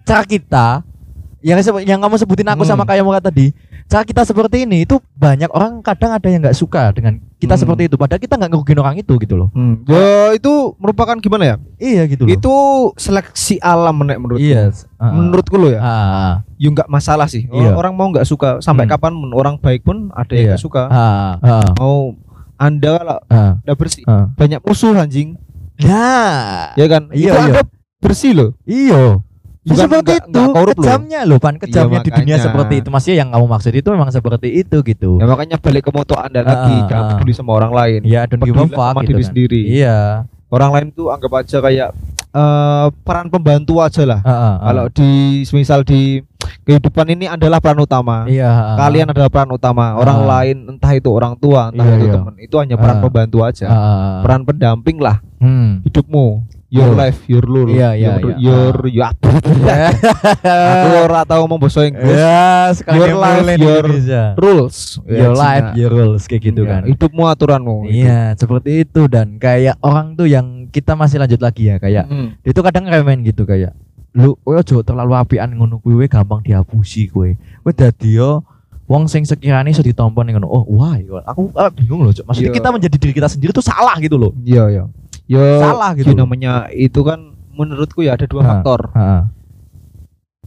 cara 0.03 0.25
kita. 0.25 0.81
Yang 1.41 1.73
yang 1.89 2.01
kamu 2.01 2.17
sebutin 2.21 2.49
aku 2.49 2.65
Hmm. 2.65 2.73
sama 2.77 2.85
kayak 2.85 3.05
muka 3.05 3.33
tadi. 3.33 3.53
Cara 3.91 4.05
kita 4.05 4.23
seperti 4.23 4.69
ini 4.69 4.85
itu 4.85 5.01
banyak 5.17 5.49
orang 5.51 5.81
kadang 5.81 6.13
ada 6.13 6.29
yang 6.29 6.41
nggak 6.45 6.55
suka 6.55 6.93
dengan 6.93 7.19
kita 7.41 7.57
Hmm. 7.57 7.63
seperti 7.65 7.89
itu. 7.89 7.97
Padahal 7.97 8.21
kita 8.21 8.37
nggak 8.37 8.51
ngerugiin 8.53 8.79
orang 8.79 8.95
itu 8.95 9.13
gitu 9.17 9.35
loh. 9.35 9.49
Hmm. 9.51 9.81
Ya, 9.89 10.37
itu 10.37 10.53
merupakan 10.77 11.17
gimana 11.17 11.45
ya? 11.45 11.57
Iya 11.77 12.03
gitu 12.05 12.23
loh. 12.23 12.31
Itu 12.31 12.55
seleksi 12.95 13.57
alam 13.59 13.97
menek 13.97 14.21
menurutku. 14.21 14.45
iya. 14.45 14.69
ah, 14.95 15.09
Menurutku 15.11 15.57
lo 15.57 15.73
ya. 15.73 15.81
ah, 15.81 15.89
ah, 15.89 16.35
Ya 16.55 16.69
nggak 16.69 16.87
masalah 16.87 17.25
sih. 17.27 17.49
Iya. 17.49 17.73
Orang 17.73 17.97
mau 17.97 18.07
nggak 18.07 18.29
suka 18.29 18.61
sampai 18.61 18.85
Hmm. 18.85 18.93
kapan 18.93 19.13
orang 19.33 19.57
baik 19.57 19.81
pun 19.83 20.13
ada 20.13 20.29
yang 20.31 20.45
Iya. 20.45 20.51
nggak 20.55 20.63
suka. 20.63 20.83
ah, 20.87 21.41
ah, 21.41 21.73
Mau 21.75 22.21
Anda 22.55 22.93
kalau 22.95 23.19
ah, 23.27 23.53
udah 23.59 23.75
bersih 23.75 24.05
ah. 24.05 24.29
banyak 24.31 24.61
musuh 24.61 24.93
anjing, 24.93 25.41
Nah, 25.81 26.77
ya 26.77 26.87
kan? 26.87 27.09
Iya, 27.09 27.33
itu 27.33 27.41
iya. 27.41 27.45
Anda 27.49 27.63
bersih 27.99 28.33
loh. 28.37 28.51
Iyo. 28.63 29.25
Ya 29.61 29.71
Bukan 29.71 29.85
seperti 29.85 30.01
nggak- 30.07 30.25
itu. 30.25 30.33
nggak 30.33 30.49
korup 30.51 30.69
loh. 30.71 30.77
kejamnya 30.81 31.21
loh, 31.23 31.37
Pan. 31.37 31.55
Kejamnya 31.55 31.99
Iya, 31.99 32.07
di 32.07 32.11
dunia 32.15 32.37
seperti 32.41 32.75
itu. 32.81 32.89
Maksudnya 32.89 33.17
yang 33.19 33.29
kamu 33.29 33.47
maksud 33.47 33.73
itu 33.75 33.89
memang 33.91 34.09
seperti 34.09 34.49
itu 34.57 34.77
gitu. 34.81 35.11
Ya 35.17 35.27
makanya 35.27 35.57
balik 35.57 35.83
ke 35.85 35.91
moto 35.91 36.17
Anda 36.17 36.41
lagi, 36.41 36.75
Ah, 36.75 36.87
jangan 36.87 37.05
ah. 37.05 37.09
peduli 37.13 37.33
sama 37.33 37.53
orang 37.55 37.69
lain. 37.71 38.01
Iya, 38.03 38.25
don't 38.25 38.41
give 38.41 38.51
a 38.51 38.57
Pedulilah 38.59 38.73
fuck 38.73 38.89
sama 38.89 39.01
gitu 39.01 39.07
diri 39.07 39.19
kan. 39.19 39.29
sendiri. 39.29 39.61
Iya. 39.71 39.97
Orang 40.49 40.71
lain 40.73 40.87
tuh 40.91 41.07
anggap 41.09 41.33
aja 41.37 41.59
kayak 41.61 41.89
eh, 42.31 42.87
peran 43.03 43.27
pembantu 43.27 43.75
aja 43.79 44.03
lah. 44.03 44.21
Ah, 44.23 44.31
ah, 44.31 44.41
ah. 44.41 44.55
Kalau 44.65 44.85
di 44.89 45.11
misal 45.45 45.81
di 45.83 46.23
kehidupan 46.63 47.07
ini 47.11 47.27
adalah 47.27 47.59
peran 47.59 47.79
utama. 47.79 48.25
iya, 48.25 48.49
ah. 48.49 48.77
Kalian 48.79 49.11
adalah 49.11 49.29
peran 49.29 49.51
utama. 49.51 49.93
Orang 49.93 50.25
Ah. 50.25 50.27
lain 50.39 50.57
entah 50.71 50.93
itu 50.95 51.11
orang 51.11 51.37
tua, 51.37 51.69
entah 51.69 51.85
Iya, 51.85 51.95
itu 51.97 52.07
iya. 52.07 52.15
teman, 52.15 52.35
itu 52.39 52.55
hanya 52.57 52.77
peran 52.77 52.97
Ah. 52.97 53.03
pembantu 53.03 53.39
aja. 53.43 53.67
Ah. 53.67 54.21
Peran 54.23 54.41
pendamping 54.43 54.97
lah 54.97 55.21
Hmm. 55.37 55.83
hidupmu. 55.83 56.49
Your 56.71 56.95
Betul. 56.95 57.03
life, 57.03 57.21
your 57.27 57.43
rule. 57.43 57.67
Iya, 57.75 57.91
iya, 57.99 58.13
your, 58.23 58.31
iya. 58.31 58.37
your, 58.39 58.75
ya. 58.95 59.09
Aku 60.71 60.89
ora 61.03 61.27
tahu 61.27 61.43
ngomong 61.43 61.59
bahasa 61.59 61.83
Inggris. 61.83 62.15
Ya, 62.15 62.71
sekali 62.79 62.95
Your 62.95 63.15
life, 63.19 63.59
your 63.59 63.85
Rules. 64.39 64.79
your 65.03 65.35
Ya, 65.35 65.43
life, 65.43 65.69
your 65.75 65.91
rules 65.91 66.23
kayak 66.31 66.43
gitu 66.47 66.63
Iya, 66.63 66.71
kan. 66.71 66.83
Hidupmu 66.87 67.23
aturanmu. 67.27 67.77
Iya, 67.91 68.39
seperti 68.39 68.87
itu 68.87 69.11
dan 69.11 69.43
kayak 69.43 69.83
orang 69.83 70.15
tuh 70.15 70.31
yang 70.31 70.71
kita 70.71 70.95
masih 70.95 71.19
lanjut 71.19 71.43
lagi 71.43 71.75
ya 71.75 71.83
kayak 71.83 72.07
dia 72.47 72.53
tuh 72.55 72.63
kadang 72.63 72.87
remen 72.87 73.27
gitu 73.27 73.43
kayak 73.43 73.75
lu 74.15 74.39
ojo 74.43 74.83
terlalu 74.87 75.15
apian 75.19 75.51
ngono 75.51 75.83
kuwi 75.83 76.07
gampang 76.07 76.39
dihapusi 76.47 77.11
kowe. 77.11 77.35
Kowe 77.67 77.73
dadi 77.75 78.15
yo 78.15 78.47
wong 78.87 79.07
sing 79.07 79.23
sekiranya 79.23 79.71
iso 79.71 79.83
ditompo 79.83 80.23
ning 80.23 80.39
ngono. 80.39 80.47
Oh, 80.47 80.63
wah, 80.71 80.95
iya. 80.99 81.23
aku 81.27 81.51
ah, 81.55 81.71
bingung 81.71 82.03
loh, 82.03 82.11
Cuk. 82.11 82.27
Maksudnya 82.27 82.51
Iya. 82.51 82.59
kita 82.59 82.69
menjadi 82.75 82.97
diri 82.99 83.13
kita 83.15 83.29
sendiri 83.31 83.51
tuh 83.51 83.63
salah 83.63 83.95
gitu 84.03 84.19
loh. 84.19 84.31
Iya, 84.43 84.67
iya. 84.71 84.85
Ya 85.31 85.63
Salah 85.63 85.95
gitu 85.95 86.11
ya 86.11 86.19
namanya 86.19 86.67
itu 86.69 87.01
kan 87.01 87.23
menurutku 87.55 88.03
ya 88.03 88.19
ada 88.19 88.27
dua 88.27 88.43
Nah. 88.43 88.49
faktor. 88.51 88.91
Heeh. 88.91 89.23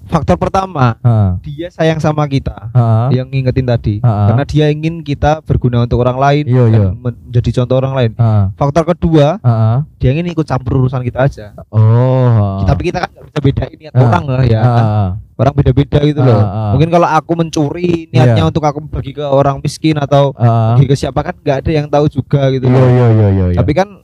Faktor 0.04 0.36
pertama, 0.36 1.00
Heeh. 1.00 1.30
dia 1.42 1.68
sayang 1.72 1.96
sama 1.96 2.28
kita. 2.28 2.68
Heeh. 2.76 3.16
Yang 3.16 3.28
ngingetin 3.32 3.64
tadi. 3.66 3.96
Heeh. 4.04 4.26
Karena 4.28 4.44
dia 4.44 4.66
ingin 4.68 5.00
kita 5.00 5.40
berguna 5.40 5.88
untuk 5.88 6.04
orang 6.04 6.20
lain 6.20 6.44
dan 6.44 6.68
iya. 6.68 6.92
menjadi 6.92 7.64
contoh 7.64 7.76
orang 7.80 7.94
lain. 7.96 8.12
Heeh. 8.12 8.44
Faktor 8.54 8.84
kedua, 8.86 9.40
Heeh. 9.40 9.78
dia 9.98 10.10
ingin 10.12 10.28
ikut 10.28 10.44
campur 10.44 10.84
urusan 10.84 11.00
kita 11.02 11.24
aja. 11.24 11.56
Oh. 11.72 12.68
Tapi 12.68 12.92
kita 12.92 13.00
kan 13.00 13.16
nggak 13.16 13.26
bisa 13.26 13.40
bedain 13.40 13.78
niat 13.80 13.94
Ah. 13.96 14.02
orang 14.04 14.24
lah 14.28 14.44
ya. 14.44 14.62
Heeh. 14.62 15.08
Orang 15.34 15.54
beda-beda 15.56 16.00
gitu 16.04 16.20
loh. 16.20 16.36
Ah. 16.36 16.76
Mungkin 16.76 16.90
kalau 16.92 17.08
aku 17.08 17.32
mencuri 17.34 18.12
niatnya 18.12 18.44
Iya. 18.44 18.52
untuk 18.52 18.64
aku 18.68 18.84
bagi 18.84 19.16
ke 19.16 19.24
orang 19.24 19.64
miskin 19.64 19.96
atau 19.96 20.36
bagi 20.36 20.84
ke 20.84 21.00
siapa 21.00 21.24
kan 21.24 21.40
nggak 21.40 21.58
ada 21.64 21.72
yang 21.72 21.88
tahu 21.88 22.12
juga 22.12 22.52
gitu 22.52 22.68
Iya 22.68 22.76
loh. 22.76 22.84
iya 22.86 23.08
iya 23.08 23.28
iya. 23.32 23.46
iya. 23.56 23.58
Tapi 23.58 23.72
kan 23.72 24.03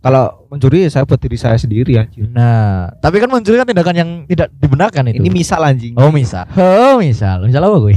kalau 0.00 0.48
mencuri 0.48 0.88
saya 0.88 1.04
buat 1.04 1.16
diri 1.16 1.36
saya 1.36 1.56
sendiri 1.56 1.96
anjir. 1.96 2.24
nah, 2.28 2.88
tapi 2.98 3.20
kan 3.20 3.28
mencuri 3.28 3.56
kan 3.56 3.68
tindakan 3.68 3.94
yang 3.94 4.10
tidak 4.24 4.48
dibenarkan 4.56 5.12
itu. 5.12 5.20
Ini 5.20 5.30
misal 5.30 5.60
anjing. 5.60 5.92
oh 5.94 6.08
misal. 6.08 6.48
Oh 6.56 6.98
misal. 6.98 7.44
Misal 7.44 7.60
apa 7.62 7.76
gue? 7.78 7.96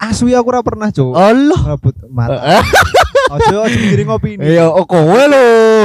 Asli 0.00 0.32
aku 0.32 0.48
ora 0.48 0.64
pernah, 0.64 0.88
Cuk. 0.88 1.12
Allah. 1.12 1.60
Ngebut 1.60 1.92
mata. 2.08 2.64
Ojo 3.30 3.56
ojo 3.62 3.76
mikirin 3.78 4.08
opini. 4.08 4.42
Iya, 4.42 4.64
oh 4.66 4.82
kowe 4.82 5.22
lho. 5.22 5.44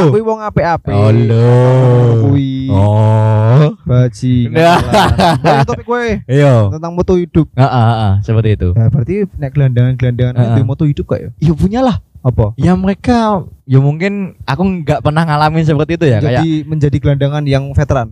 Kuwi 0.09 0.23
wong 0.23 0.39
apik-apik. 0.39 0.95
Allah. 0.95 2.23
Kuwi 2.23 2.71
Oh. 2.71 3.75
baji. 3.83 4.47
Nah. 4.55 4.79
Nah, 5.43 5.61
topik 5.61 5.83
kowe 5.83 5.99
Iya. 6.25 6.71
tentang 6.71 6.95
moto 6.95 7.19
hidup. 7.19 7.51
Heeh, 7.53 7.69
heeh, 7.85 8.13
seperti 8.23 8.49
itu. 8.55 8.69
Ya 8.71 8.87
berarti 8.87 9.15
nek 9.35 9.51
gelandangan-gelandangan 9.51 10.33
itu 10.55 10.61
moto 10.63 10.83
hidup 10.87 11.05
gak 11.05 11.19
ya? 11.19 11.29
Ya 11.43 11.51
punya 11.53 11.79
lah. 11.83 11.99
Apa? 12.25 12.57
Ya 12.57 12.73
mereka 12.73 13.45
ya 13.69 13.77
mungkin 13.77 14.33
aku 14.49 14.81
nggak 14.81 15.05
pernah 15.05 15.25
ngalamin 15.25 15.61
seperti 15.61 15.93
itu 15.93 16.05
ya 16.09 16.17
kayak 16.17 16.41
Jadi 16.41 16.51
menjadi 16.65 16.97
gelandangan 16.97 17.43
yang 17.45 17.69
veteran. 17.69 18.09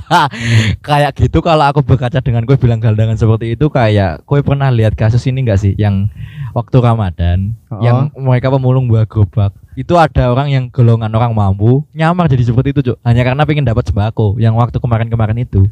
kayak 0.86 1.12
gitu 1.16 1.38
kalau 1.40 1.68
aku 1.68 1.84
berkaca 1.84 2.20
dengan 2.20 2.44
gue 2.44 2.56
bilang 2.56 2.80
galdangan 2.80 3.16
seperti 3.16 3.52
itu 3.52 3.68
kayak 3.68 4.24
gue 4.24 4.40
pernah 4.40 4.72
lihat 4.72 4.96
kasus 4.96 5.24
ini 5.28 5.44
enggak 5.44 5.60
sih 5.60 5.76
yang 5.76 6.08
waktu 6.52 6.76
Ramadan 6.80 7.52
Oh. 7.66 7.82
yang 7.82 8.14
mereka 8.14 8.46
pemulung 8.46 8.86
buah 8.86 9.10
gerobak 9.10 9.50
itu 9.74 9.90
ada 9.98 10.30
orang 10.30 10.48
yang 10.48 10.64
golongan 10.70 11.10
orang 11.10 11.34
mampu 11.34 11.82
nyamar 11.90 12.30
jadi 12.30 12.46
seperti 12.46 12.70
itu 12.70 12.80
cuk 12.80 12.96
hanya 13.02 13.26
karena 13.26 13.42
pengen 13.42 13.66
dapat 13.66 13.90
sembako 13.90 14.38
yang 14.38 14.54
waktu 14.54 14.78
kemarin-kemarin 14.78 15.42
itu 15.42 15.66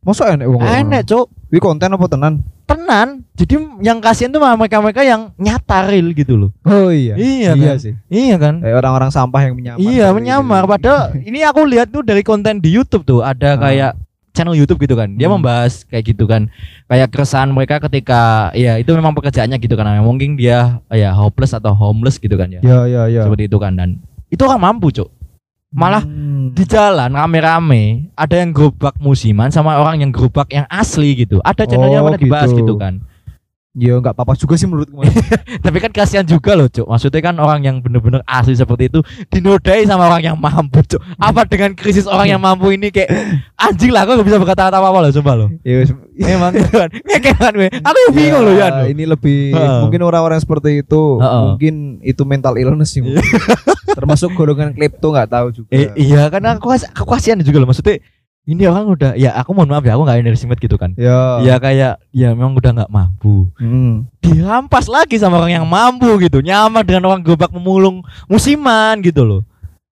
Masa 0.00 0.32
enek 0.32 0.46
wong 0.46 0.60
enek 0.60 1.02
cuk 1.04 1.28
Wi 1.48 1.58
konten 1.58 1.90
apa 1.90 2.06
tenan? 2.06 2.40
tenan 2.64 3.26
jadi 3.34 3.58
yang 3.80 3.98
kasihan 3.98 4.30
tuh 4.30 4.38
mereka-mereka 4.38 5.02
yang 5.02 5.34
nyata 5.34 5.84
real 5.84 6.14
gitu 6.14 6.38
loh 6.38 6.50
Oh 6.62 6.88
iya. 6.88 7.18
Iya 7.18 7.52
iya 7.52 7.74
kan? 7.74 7.76
sih. 7.76 7.94
iya 8.06 8.36
kan 8.36 8.62
Kayak 8.62 8.78
orang-orang 8.78 9.10
sampah 9.10 9.40
yang 9.42 9.54
menyamar. 9.54 9.82
Iya 9.82 10.06
Gitu. 10.06 10.14
menyamar 10.14 10.62
padahal 10.64 11.02
ini 11.28 11.42
aku 11.42 11.66
lihat 11.66 11.90
tuh 11.90 12.00
dari 12.00 12.22
konten 12.22 12.58
di 12.58 12.70
YouTube 12.70 13.02
tuh 13.02 13.20
ada 13.20 13.52
Ah. 13.52 13.60
kayak 13.60 13.92
channel 14.30 14.54
YouTube 14.54 14.78
gitu 14.78 14.94
kan 14.94 15.10
dia 15.12 15.26
Hmm. 15.26 15.36
membahas 15.36 15.82
kayak 15.84 16.14
gitu 16.14 16.24
kan 16.24 16.46
kayak 16.86 17.10
keresahan 17.10 17.50
mereka 17.50 17.82
ketika 17.82 18.20
ya 18.52 18.78
itu 18.78 18.88
memang 18.90 19.10
pekerjaannya 19.10 19.58
gitu 19.58 19.74
kan 19.74 19.90
mungkin 20.00 20.34
dia 20.34 20.78
ya 20.86 21.10
hopeless 21.10 21.50
atau 21.50 21.74
homeless 21.74 22.16
gitu 22.16 22.38
kan 22.38 22.48
ya 22.48 22.62
Ya 22.62 22.86
ya 22.86 23.02
ya. 23.10 23.26
seperti 23.26 23.50
itu 23.50 23.58
kan 23.58 23.74
dan 23.74 23.98
itu 24.26 24.40
orang 24.40 24.62
mampu 24.64 24.88
cuk 24.88 25.10
malah 25.70 26.02
Hmm. 26.02 26.50
di 26.50 26.66
jalan 26.66 27.14
rame-rame 27.14 28.10
ada 28.18 28.34
yang 28.34 28.50
gerobak 28.50 28.98
musiman 28.98 29.54
sama 29.54 29.78
orang 29.78 30.02
yang 30.02 30.10
gerobak 30.10 30.50
yang 30.50 30.66
asli 30.66 31.14
gitu 31.14 31.38
ada 31.46 31.62
channelnya 31.62 32.02
Oh, 32.02 32.10
mana 32.10 32.18
dibahas 32.18 32.50
gitu. 32.50 32.66
gitu 32.66 32.74
kan 32.74 32.98
Ya 33.78 33.94
enggak 33.94 34.18
apa-apa 34.18 34.34
juga 34.34 34.58
sih 34.58 34.66
menurutku. 34.66 34.98
Mas. 34.98 35.14
tapi 35.64 35.78
kan 35.78 35.94
kasihan 35.94 36.26
juga 36.26 36.58
loh 36.58 36.66
cuk 36.66 36.90
maksudnya 36.90 37.22
kan 37.22 37.38
orang 37.38 37.62
yang 37.62 37.76
bener-bener 37.78 38.18
asli 38.26 38.58
seperti 38.58 38.90
itu 38.90 38.98
dinodai 39.30 39.86
sama 39.86 40.10
orang 40.10 40.26
yang 40.26 40.34
mampu 40.34 40.82
cuk 40.82 40.98
apa 41.22 41.46
dengan 41.46 41.78
krisis 41.78 42.02
orang 42.10 42.34
yang 42.34 42.42
mampu 42.42 42.74
ini 42.74 42.90
kayak 42.90 43.14
anjing 43.54 43.94
lah 43.94 44.02
aku 44.02 44.18
gak 44.18 44.26
bisa 44.26 44.38
berkata 44.42 44.74
apa 44.74 44.90
apa 44.90 44.98
loh 45.06 45.10
sumpah 45.14 45.34
loh 45.38 45.48
ya 45.62 45.86
wis. 45.86 45.94
emang 46.34 46.50
kan 46.50 46.90
kan 47.38 47.52
gue 47.54 47.70
aku 47.70 47.98
yang 48.10 48.14
bingung 48.18 48.42
loh 48.42 48.54
ya 48.58 48.90
ini 48.90 49.06
lebih 49.06 49.54
mungkin 49.54 50.02
orang-orang 50.02 50.42
seperti 50.42 50.82
itu 50.82 51.22
mungkin 51.22 52.02
itu 52.02 52.22
mental 52.26 52.58
illness 52.58 52.90
sih. 52.90 53.06
mungkin. 53.06 53.22
Termasuk 53.98 54.34
golongan 54.34 54.74
klepto 54.74 55.14
nggak 55.14 55.30
tahu 55.30 55.46
juga. 55.54 55.70
eh, 55.74 55.94
iya 55.94 56.26
karena 56.26 56.58
aku 56.58 57.06
kasihan 57.06 57.38
juga 57.38 57.62
loh 57.62 57.70
maksudnya 57.70 58.02
ini 58.44 58.64
orang 58.64 58.88
udah 58.88 59.10
ya 59.14 59.36
aku 59.36 59.52
mohon 59.52 59.68
maaf 59.68 59.84
ya 59.84 59.94
aku 59.94 60.02
nggak 60.02 60.18
underestimate 60.20 60.58
gitu 60.58 60.74
kan 60.74 60.96
Ya. 60.96 61.38
ya 61.40 61.54
kayak 61.56 62.00
ya 62.10 62.32
memang 62.32 62.54
udah 62.54 62.72
nggak 62.72 62.90
mampu 62.90 63.46
Hmm. 63.56 64.08
dirampas 64.18 64.86
lagi 64.86 65.16
sama 65.16 65.38
orang 65.38 65.60
yang 65.60 65.66
mampu 65.66 66.08
gitu 66.20 66.40
nyamar 66.40 66.82
dengan 66.82 67.08
orang 67.08 67.20
gerobak 67.20 67.50
memulung 67.50 68.00
musiman 68.26 68.98
gitu 69.00 69.22
loh 69.22 69.42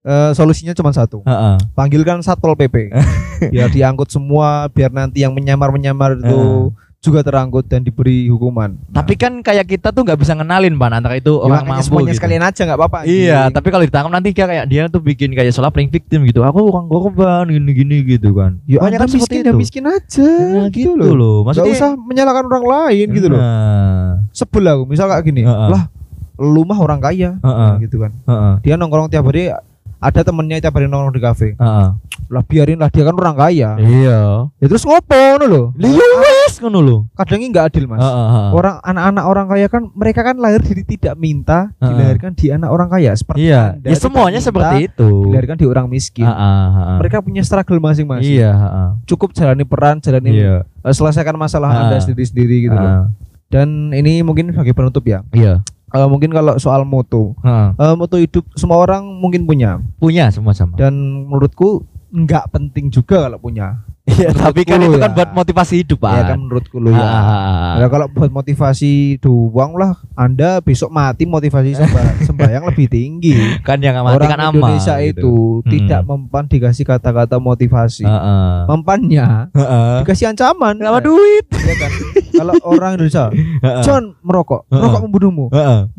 Eh, 0.08 0.32
solusinya 0.32 0.72
cuma 0.72 0.88
satu. 0.88 1.20
Heeh. 1.20 1.58
Panggilkan 1.76 2.24
satpol 2.24 2.56
pp. 2.56 2.88
biar 3.52 3.68
diangkut 3.68 4.08
semua, 4.08 4.64
biar 4.72 4.88
nanti 4.88 5.20
yang 5.20 5.36
menyamar-menyamar 5.36 6.16
itu 6.16 6.72
juga 6.98 7.22
terangkut 7.22 7.62
dan 7.64 7.80
diberi 7.80 8.26
hukuman. 8.26 8.74
Tapi 8.90 9.14
kan 9.14 9.38
kayak 9.38 9.70
kita 9.70 9.94
tuh 9.94 10.02
nggak 10.02 10.18
bisa 10.18 10.34
ngenalin 10.34 10.74
ban 10.74 10.90
antara 10.90 11.14
itu 11.14 11.30
Ya, 11.30 11.46
orang 11.46 11.62
mampu 11.62 11.86
semuanya 11.86 12.10
gitu. 12.10 12.18
sekalian 12.18 12.42
aja 12.42 12.60
nggak 12.66 12.74
apa-apa. 12.76 12.98
Iya, 13.06 13.38
anjing. 13.46 13.54
tapi 13.54 13.68
kalau 13.70 13.84
ditangkap 13.86 14.10
nanti 14.10 14.28
kayak 14.34 14.48
kayak 14.50 14.64
dia 14.66 14.82
tuh 14.90 14.98
bikin 14.98 15.30
kayak 15.30 15.54
seolah 15.54 15.70
playing 15.70 15.94
victim 15.94 16.26
gitu. 16.26 16.42
Aku 16.42 16.58
orang 16.66 16.90
korban 16.90 17.46
gini-gini 17.46 18.02
gitu 18.04 18.34
kan. 18.34 18.58
ya 18.66 18.82
Banyak 18.82 18.98
kan 18.98 19.08
miskin 19.08 19.40
ya 19.40 19.54
itu. 19.54 19.56
miskin 19.56 19.84
aja 19.86 20.26
Nah, 20.26 20.66
gitu, 20.74 20.98
gitu, 20.98 20.98
loh. 20.98 21.14
loh. 21.14 21.36
Gak 21.46 21.62
Maksudnya 21.62 21.74
usah 21.78 21.90
menyalahkan 21.94 22.44
orang 22.44 22.64
lain 22.66 23.06
gitu 23.14 23.26
loh. 23.30 23.38
Nah, 23.38 24.06
Sebel 24.34 24.64
aku 24.66 24.82
misal 24.90 25.06
kayak 25.06 25.22
gini, 25.22 25.46
Heeh. 25.46 25.68
lah 25.70 25.86
lu 26.34 26.66
mah 26.66 26.78
orang 26.78 26.98
kaya 26.98 27.38
Heeh. 27.38 27.70
Nah, 27.70 27.78
gitu 27.78 28.02
kan. 28.02 28.10
heeh, 28.10 28.54
Dia 28.66 28.74
nongkrong 28.74 29.06
tiap 29.06 29.22
hari 29.22 29.54
ada 29.98 30.20
temennya 30.22 30.62
tiap 30.62 30.74
hari 30.74 30.86
nongkrong 30.86 31.14
di 31.14 31.22
kafe. 31.22 31.48
heeh. 31.54 31.88
Lah 32.28 32.44
biarin 32.44 32.76
lah 32.76 32.92
dia 32.92 33.08
kan 33.08 33.16
orang 33.16 33.34
kaya. 33.34 33.80
Iya. 33.80 34.46
Ya 34.60 34.66
terus 34.68 34.84
ngopo 34.84 35.16
ngono 35.16 35.44
lho. 35.48 35.62
Liyo 35.74 36.06
wes 36.20 36.60
ngono 36.60 36.78
lho. 36.78 36.96
Kadang 37.16 37.40
ini 37.40 37.48
nggak 37.50 37.66
adil, 37.72 37.88
Mas. 37.88 37.98
Heeh, 37.98 38.26
heeh. 38.30 38.48
Orang 38.52 38.76
anak-anak 38.84 39.24
orang 39.24 39.46
kaya 39.48 39.66
kan 39.66 39.82
mereka 39.96 40.20
kan 40.20 40.36
lahir 40.36 40.60
dari 40.60 40.84
tidak 40.84 41.16
minta, 41.16 41.72
Heeh. 41.80 41.88
dilahirkan 41.88 42.36
di 42.36 42.52
anak 42.52 42.68
orang 42.68 42.88
kaya 42.88 43.16
seperti 43.16 43.48
Iya, 43.48 43.80
Anda 43.80 43.88
ya 43.88 43.96
semuanya 43.96 44.38
minta, 44.38 44.48
seperti 44.52 44.76
itu. 44.86 45.10
Dilahirkan 45.24 45.56
di 45.56 45.66
orang 45.66 45.86
miskin. 45.88 46.28
Heeh, 46.28 46.66
heeh. 46.76 46.96
Mereka 47.00 47.16
punya 47.24 47.42
struggle 47.42 47.80
masing-masing. 47.80 48.28
Iya, 48.36 48.50
heeh. 48.52 48.88
Cukup 49.08 49.32
jalani 49.32 49.64
peran, 49.64 49.96
jalani 49.98 50.30
Iya. 50.36 50.68
eh, 50.68 50.92
selesaikan 50.92 51.32
masalah 51.32 51.72
Ah. 51.72 51.80
Anda 51.88 51.96
sendiri-sendiri 51.98 52.68
gitu 52.68 52.76
loh. 52.76 52.84
Heeh. 52.84 53.04
Dan 53.48 53.96
ini 53.96 54.20
mungkin 54.20 54.52
sebagai 54.52 54.76
penutup 54.76 55.00
ya. 55.02 55.24
Iya. 55.32 55.64
Eh, 55.90 56.06
mungkin 56.06 56.28
kalau 56.28 56.56
soal 56.56 56.82
moto, 56.82 57.32
Heeh. 57.40 57.68
eh, 57.74 57.94
moto 57.94 58.16
hidup 58.16 58.44
semua 58.52 58.76
orang 58.78 59.02
mungkin 59.04 59.44
punya 59.44 59.80
Punya 59.96 60.28
semua 60.28 60.52
sama. 60.52 60.74
dan 60.74 60.92
menurutku 61.24 61.82
nggak 62.08 62.48
penting 62.48 62.88
juga 62.88 63.22
kalau 63.22 63.36
punya. 63.38 63.84
Iya, 64.08 64.32
tapi 64.32 64.64
kan 64.64 64.80
itu 64.80 64.96
kan 64.96 65.12
ya. 65.12 65.16
buat 65.18 65.30
motivasi 65.34 65.84
hidup, 65.84 66.00
Pak. 66.00 66.12
Ya 66.14 66.22
kan 66.26 66.38
menurutku 66.40 66.76
lo 66.76 66.88
ya. 66.88 66.96
Ah. 66.98 67.76
Ya 67.76 67.86
kalau 67.86 68.08
buat 68.08 68.32
motivasi 68.32 69.20
doang 69.20 69.76
lah, 69.76 70.00
Anda 70.14 70.60
besok 70.60 70.88
mati 70.88 71.24
motivasi 71.24 71.76
semba- 71.76 72.16
sembahyang 72.24 72.64
lebih 72.66 72.88
tinggi. 72.88 73.36
kan 73.60 73.76
yang 73.76 74.00
mati 74.00 74.16
Orang 74.16 74.28
kan 74.30 74.40
amal 74.40 74.56
Indonesia 74.72 74.96
gitu. 74.98 75.12
itu 75.12 75.34
Hmm. 75.58 75.68
tidak 75.68 76.00
mempan 76.02 76.44
dikasih 76.46 76.84
kata-kata 76.86 77.36
motivasi. 77.36 78.08
Heeh. 78.08 78.52
Mempannya 78.66 79.52
Heeh. 79.52 79.96
dikasih 80.00 80.32
ancaman. 80.32 80.80
Sama 80.80 81.00
duit. 81.00 81.44
Ya 81.52 81.74
kan? 81.76 81.92
kalau 82.38 82.54
orang 82.62 82.90
Indonesia. 82.94 83.28
John 83.84 84.14
merokok, 84.22 84.70
merokok 84.70 85.00
membunuhmu, 85.04 85.46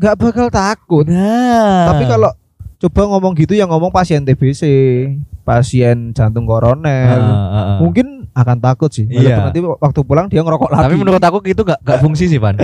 nggak 0.00 0.14
bakal 0.16 0.48
takut. 0.48 1.04
Nah. 1.04 1.92
Tapi 1.92 2.04
kalau 2.08 2.30
coba 2.80 3.02
ngomong 3.12 3.32
gitu 3.36 3.52
yang 3.52 3.68
ngomong 3.68 3.92
pasien 3.92 4.24
TBC, 4.24 4.62
pasien 5.44 6.16
jantung 6.16 6.48
koroner, 6.48 7.20
mungkin 7.78 8.20
akan 8.32 8.56
takut 8.62 8.90
sih. 8.90 9.06
Iya. 9.10 9.50
Nanti 9.50 9.60
waktu 9.60 10.00
pulang 10.06 10.26
dia 10.30 10.40
ngerokok 10.40 10.70
lagi. 10.70 10.84
Tapi 10.88 10.96
menurut 10.96 11.22
aku 11.22 11.38
gitu 11.44 11.62
gak, 11.66 11.82
gak 11.82 11.98
fungsi 12.00 12.30
sih, 12.30 12.38
Pan. 12.38 12.56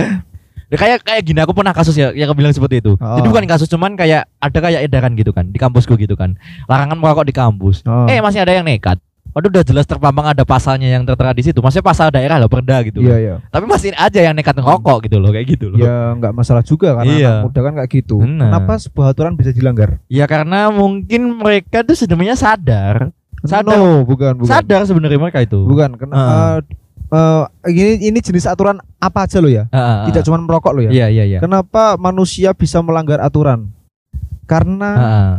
Ya, 0.67 0.77
kayak 0.81 1.03
kayak 1.03 1.21
gini 1.23 1.39
aku 1.43 1.53
pernah 1.53 1.75
kasus 1.75 1.95
ya 1.95 2.15
yang 2.15 2.31
bilang 2.33 2.55
seperti 2.55 2.79
itu. 2.79 2.95
Oh. 2.97 3.15
Jadi 3.19 3.27
bukan 3.27 3.45
kasus 3.45 3.67
cuman 3.67 3.93
kayak 3.99 4.25
ada 4.39 4.59
kayak 4.59 4.81
edaran 4.87 5.13
gitu 5.19 5.31
kan 5.35 5.51
di 5.51 5.59
kampusku 5.59 5.99
gitu 5.99 6.15
kan. 6.15 6.39
Larangan 6.71 6.97
merokok 6.97 7.27
di 7.27 7.35
kampus. 7.35 7.83
Oh. 7.83 8.07
Eh 8.07 8.23
masih 8.23 8.41
ada 8.43 8.55
yang 8.55 8.65
nekat. 8.65 8.97
Waduh 9.31 9.49
udah 9.49 9.61
jelas 9.61 9.85
terpampang 9.85 10.25
ada 10.27 10.41
pasalnya 10.41 10.89
yang 10.89 11.03
tertera 11.03 11.29
di 11.31 11.41
situ. 11.41 11.59
Maksudnya 11.59 11.85
pasal 11.85 12.07
daerah 12.09 12.37
loh 12.37 12.49
perda 12.49 12.81
gitu. 12.81 12.99
Iya 12.99 13.09
kan. 13.09 13.19
iya. 13.21 13.35
Tapi 13.47 13.65
masih 13.65 13.89
ada 13.93 14.19
yang 14.19 14.33
nekat 14.33 14.55
ngerokok 14.55 14.97
gitu 15.05 15.17
loh 15.17 15.29
kayak 15.29 15.47
gitu 15.47 15.65
loh. 15.69 15.77
Ya 15.77 16.13
nggak 16.13 16.33
masalah 16.33 16.61
juga 16.61 16.97
karena 16.97 17.13
Iya. 17.13 17.29
anak 17.29 17.45
muda 17.45 17.59
kan 17.61 17.73
kayak 17.77 17.91
gitu. 17.91 18.15
Benar. 18.21 18.47
Kenapa 18.49 18.73
sebuah 18.77 19.05
aturan 19.11 19.33
bisa 19.33 19.51
dilanggar? 19.51 19.89
Ya 20.07 20.25
karena 20.25 20.69
mungkin 20.69 21.21
mereka 21.37 21.81
tuh 21.81 21.93
sebenarnya 21.93 22.33
sadar, 22.33 23.13
Sadar. 23.45 23.77
No, 23.77 24.01
bukan 24.03 24.41
bukan. 24.41 24.49
sadar 24.49 24.81
sebenarnya 24.83 25.21
mereka 25.21 25.39
itu. 25.39 25.61
Bukan. 25.61 25.93
Kenapa? 25.95 26.65
eh, 27.07 27.43
ini 27.69 28.09
ini 28.09 28.19
jenis 28.19 28.43
aturan 28.43 28.81
apa 28.97 29.23
aja 29.23 29.37
lo 29.37 29.47
ya? 29.47 29.69
Ah, 29.69 29.77
ah, 29.77 29.85
ah. 29.85 30.05
Tidak 30.09 30.25
cuma 30.25 30.41
merokok 30.41 30.71
lo 30.73 30.81
ya. 30.83 30.91
Iya 30.91 31.07
iya 31.07 31.23
iya. 31.23 31.39
Kenapa 31.39 31.95
manusia 31.95 32.51
bisa 32.51 32.81
melanggar 32.81 33.21
aturan? 33.21 33.69
Karena 34.43 34.91
Ah, 34.91 35.05
ah. 35.05 35.33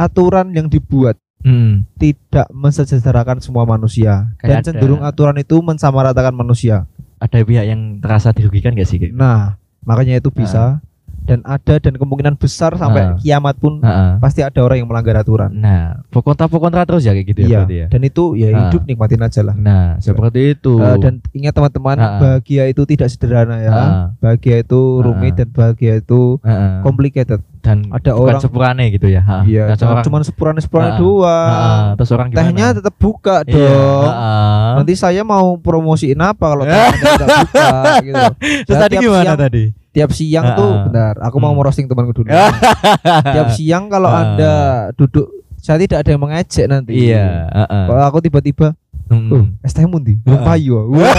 aturan 0.00 0.50
yang 0.50 0.66
dibuat 0.66 1.20
Hmm. 1.42 1.84
tidak 1.98 2.46
mensejahterakan 2.50 3.42
semua 3.42 3.66
manusia 3.66 4.30
Kayak 4.38 4.46
dan 4.46 4.56
ada- 4.56 4.66
cenderung 4.70 5.02
aturan 5.02 5.36
itu 5.36 5.58
mensamaratakan 5.58 6.30
manusia. 6.30 6.86
Ada 7.18 7.42
pihak 7.42 7.66
yang 7.66 7.98
terasa 7.98 8.30
dirugikan 8.30 8.74
gak 8.74 8.86
sih? 8.86 8.98
Kayak? 8.98 9.14
Nah, 9.14 9.58
makanya 9.82 10.18
itu 10.18 10.30
bisa 10.30 10.82
dan 11.22 11.38
ada 11.42 11.78
dan 11.78 11.94
kemungkinan 11.94 12.34
besar 12.34 12.74
sampai 12.74 13.14
kiamat 13.18 13.54
pun 13.56 13.78
Heeh. 13.78 14.18
pasti 14.18 14.42
ada 14.42 14.58
orang 14.58 14.82
yang 14.82 14.88
melanggar 14.90 15.14
aturan. 15.16 15.54
Nah, 15.54 16.02
kontra 16.12 16.46
kontra 16.46 16.82
terus 16.82 17.02
ya 17.02 17.12
kayak 17.12 17.26
gitu 17.28 17.40
ya 17.42 17.48
Iya, 17.48 17.60
ya. 17.64 17.86
dan 17.86 18.00
itu 18.02 18.34
ya 18.34 18.48
Ah. 18.50 18.58
hidup 18.66 18.82
nikmatin 18.84 19.22
aja 19.22 19.40
lah. 19.40 19.54
Nah, 19.54 19.96
seperti 19.96 20.54
itu. 20.54 20.76
Eh, 20.76 20.96
dan 20.98 21.22
ingat 21.32 21.54
teman-teman, 21.54 21.96
Ah. 21.96 22.18
bahagia 22.18 22.66
itu 22.66 22.82
tidak 22.84 23.06
sederhana 23.06 23.56
ya. 23.56 23.70
Ah. 23.70 24.04
Bahagia 24.18 24.60
itu 24.60 24.80
rumit 24.98 25.34
Ah. 25.34 25.38
dan 25.40 25.48
bahagia 25.48 25.92
itu 25.96 26.42
Heeh. 26.42 26.82
complicated. 26.82 27.40
dan 27.62 27.86
ada 27.94 28.18
orang- 28.18 28.42
sepurane 28.42 28.90
gitu 28.90 29.06
ya. 29.06 29.22
Iya, 29.46 29.70
Nah, 29.70 29.78
jangan 29.78 30.02
seorang- 30.02 30.02
cuma 30.02 30.18
sepurane-sepurane 30.26 30.92
Ah. 30.92 30.98
doang. 30.98 31.46
Heeh, 31.46 31.82
terus 31.94 32.10
orang 32.10 32.26
gimana? 32.26 32.42
Tehnya 32.42 32.66
tetap 32.74 32.94
buka 32.98 33.36
Iya, 33.40 33.54
dong. 33.54 34.02
heeh. 34.02 34.70
Nanti 34.82 34.94
saya 34.98 35.22
mau 35.22 35.54
promosiin 35.56 36.18
apa 36.18 36.42
kalau 36.42 36.66
tidak 36.66 37.28
buka 37.38 37.70
gitu. 38.02 38.24
Terus 38.66 38.78
tadi 38.82 38.94
gimana 38.98 39.22
siang- 39.24 39.38
tadi? 39.38 39.64
Tiap 39.92 40.10
siang 40.10 40.46
Ah. 40.46 40.56
tuh 40.56 40.72
bentar, 40.86 41.14
aku 41.20 41.36
mau 41.36 41.52
Hmm. 41.52 41.58
merosting 41.58 41.84
temanku 41.84 42.12
dulu. 42.14 42.28
tiap 43.34 43.48
siang 43.50 43.86
kalau 43.86 44.08
Ah. 44.08 44.24
Anda 44.24 44.52
duduk 44.94 45.28
saya 45.54 45.76
tidak 45.78 46.02
ada 46.02 46.10
yang 46.10 46.22
mengejek 46.22 46.66
nanti. 46.66 46.92
Iya, 47.06 47.46
heeh. 47.46 47.84
Kalau 47.86 48.02
aku 48.02 48.18
tiba-tiba, 48.18 48.72
Mm. 49.04 49.28
"Oh, 49.28 49.44
es 49.60 49.70
teh 49.70 49.84
mundi, 49.84 50.16
payu." 50.24 50.88
Wah. 50.90 51.12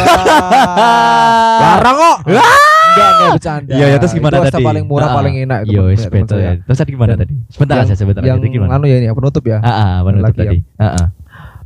Larang 1.56 1.96
kok. 1.96 2.18
Enggak, 2.26 3.10
enggak 3.10 3.30
bercanda. 3.32 3.74
Iya, 3.74 3.86
ya, 3.88 3.98
terus 3.98 4.14
gimana 4.14 4.34
itu 4.36 4.50
tadi? 4.52 4.66
paling 4.66 4.84
murah, 4.84 5.08
Ah. 5.08 5.16
paling 5.16 5.36
enak 5.40 5.60
itu 5.64 5.74
Iya, 5.80 6.10
betul 6.10 6.38
saya. 6.38 6.44
ya. 6.44 6.52
Terus 6.64 6.78
tadi 6.78 6.92
gimana 6.92 7.12
Dan 7.12 7.20
tadi? 7.24 7.34
Sebentar 7.48 7.76
yang- 7.76 7.86
aja, 7.86 7.96
sebentar 7.96 8.22
aja. 8.22 8.28
Yang 8.28 8.40
Itu 8.40 8.48
gimana? 8.52 8.70
anu 8.74 8.86
ya 8.86 8.98
ini 8.98 9.06
ya, 9.06 9.14
penutup 9.14 9.44
ya. 9.44 9.58
Ah, 9.60 10.02
penutup 10.02 10.34
ya. 10.34 10.42
tadi. 10.44 10.58
Heeh. 10.66 11.06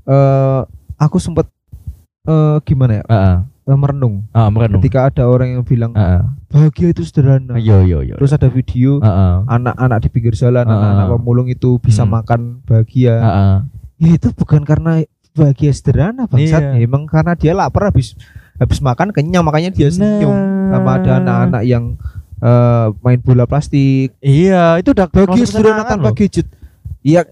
Eh, 0.05 0.59
aku 0.97 1.17
sempat 1.17 1.45
eh 2.25 2.55
gimana 2.61 2.91
ya? 2.99 3.03
Heeh. 3.07 3.35
Eh, 3.67 3.75
merenung 3.75 4.23
Ah, 4.31 4.47
merenung. 4.47 4.79
ketika 4.79 5.11
ada 5.11 5.27
orang 5.27 5.51
yang 5.51 5.61
bilang 5.61 5.91
Heeh. 5.91 6.23
bahagia 6.47 6.87
itu 6.89 7.03
sederhana. 7.03 7.59
Yo 7.59 7.83
yo 7.83 7.99
yo. 7.99 8.15
Terus 8.15 8.31
ada 8.31 8.47
video 8.47 8.97
Heeh. 8.97 9.35
anak-anak 9.45 9.99
di 9.99 10.09
pinggir 10.09 10.33
jalan, 10.33 10.63
Ah. 10.63 10.71
anak-anak 10.71 11.07
pemulung 11.13 11.47
itu 11.47 11.75
bisa 11.77 12.01
Hmm. 12.01 12.15
makan 12.15 12.39
bahagia. 12.63 13.15
Ya 13.97 14.09
itu 14.13 14.29
bukan 14.31 14.63
karena 14.63 15.03
bahagia 15.33 15.69
sederhana 15.69 16.25
bangsat, 16.25 16.63
Iya. 16.63 16.71
ya, 16.73 16.81
emang 16.81 17.05
karena 17.05 17.33
dia 17.33 17.51
lapar 17.51 17.91
habis 17.91 18.15
habis 18.55 18.79
makan 18.79 19.11
kenyang 19.11 19.43
makanya 19.43 19.69
dia 19.69 19.85
senyum. 19.87 20.33
Sama 20.67 20.97
ada 20.97 21.19
anak-anak 21.19 21.63
yang 21.63 21.99
eh, 22.37 22.87
main 23.01 23.17
bola 23.17 23.43
plastik. 23.43 24.13
Iya, 24.17 24.77
itu 24.77 24.93
udah 24.93 25.09
Bahagia 25.09 25.41
sederhana 25.41 25.81
kesenangan 25.81 25.85
tanpa 25.89 26.09
gadget. 26.13 26.45
Iya, 27.01 27.25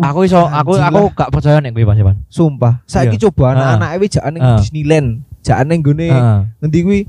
Aku 0.00 0.24
iso 0.24 0.40
aku 0.40 0.80
aku 0.80 1.12
gak 1.12 1.28
percaya 1.28 1.60
nek 1.60 1.76
Mas 1.76 1.94
Evan. 1.94 2.16
sumpah. 2.26 2.80
Saiki 2.88 3.14
Iya. 3.14 3.28
coba 3.28 3.44
Ah. 3.44 3.52
anak-anak 3.52 3.90
ewe 3.94 4.06
jaan 4.08 4.32
ning 4.32 4.40
Ah. 4.40 4.56
Disneyland, 4.56 5.08
jaan 5.40 5.66
ning 5.66 5.80
gone 5.80 6.06
Heeh. 6.06 6.40
ngendi 6.60 6.78
kuwi 6.80 7.00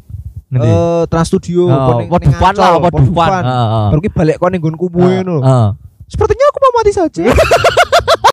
eh 0.51 1.03
Trans 1.07 1.27
Studio 1.27 1.67
Oh, 1.67 1.95
Dufan 2.19 2.53
lah. 2.53 2.71
Heeh. 3.41 3.87
Baru 3.91 3.99
ki 3.99 4.09
balik 4.11 4.35
kok 4.35 4.49
ning 4.49 4.59
nggon 4.59 4.75
kubuhe 4.75 5.21
ngono. 5.21 5.37
Sepertinya 6.07 6.45
aku 6.47 6.59
mau 6.59 6.73
mati 6.75 6.91
saja. 6.91 7.23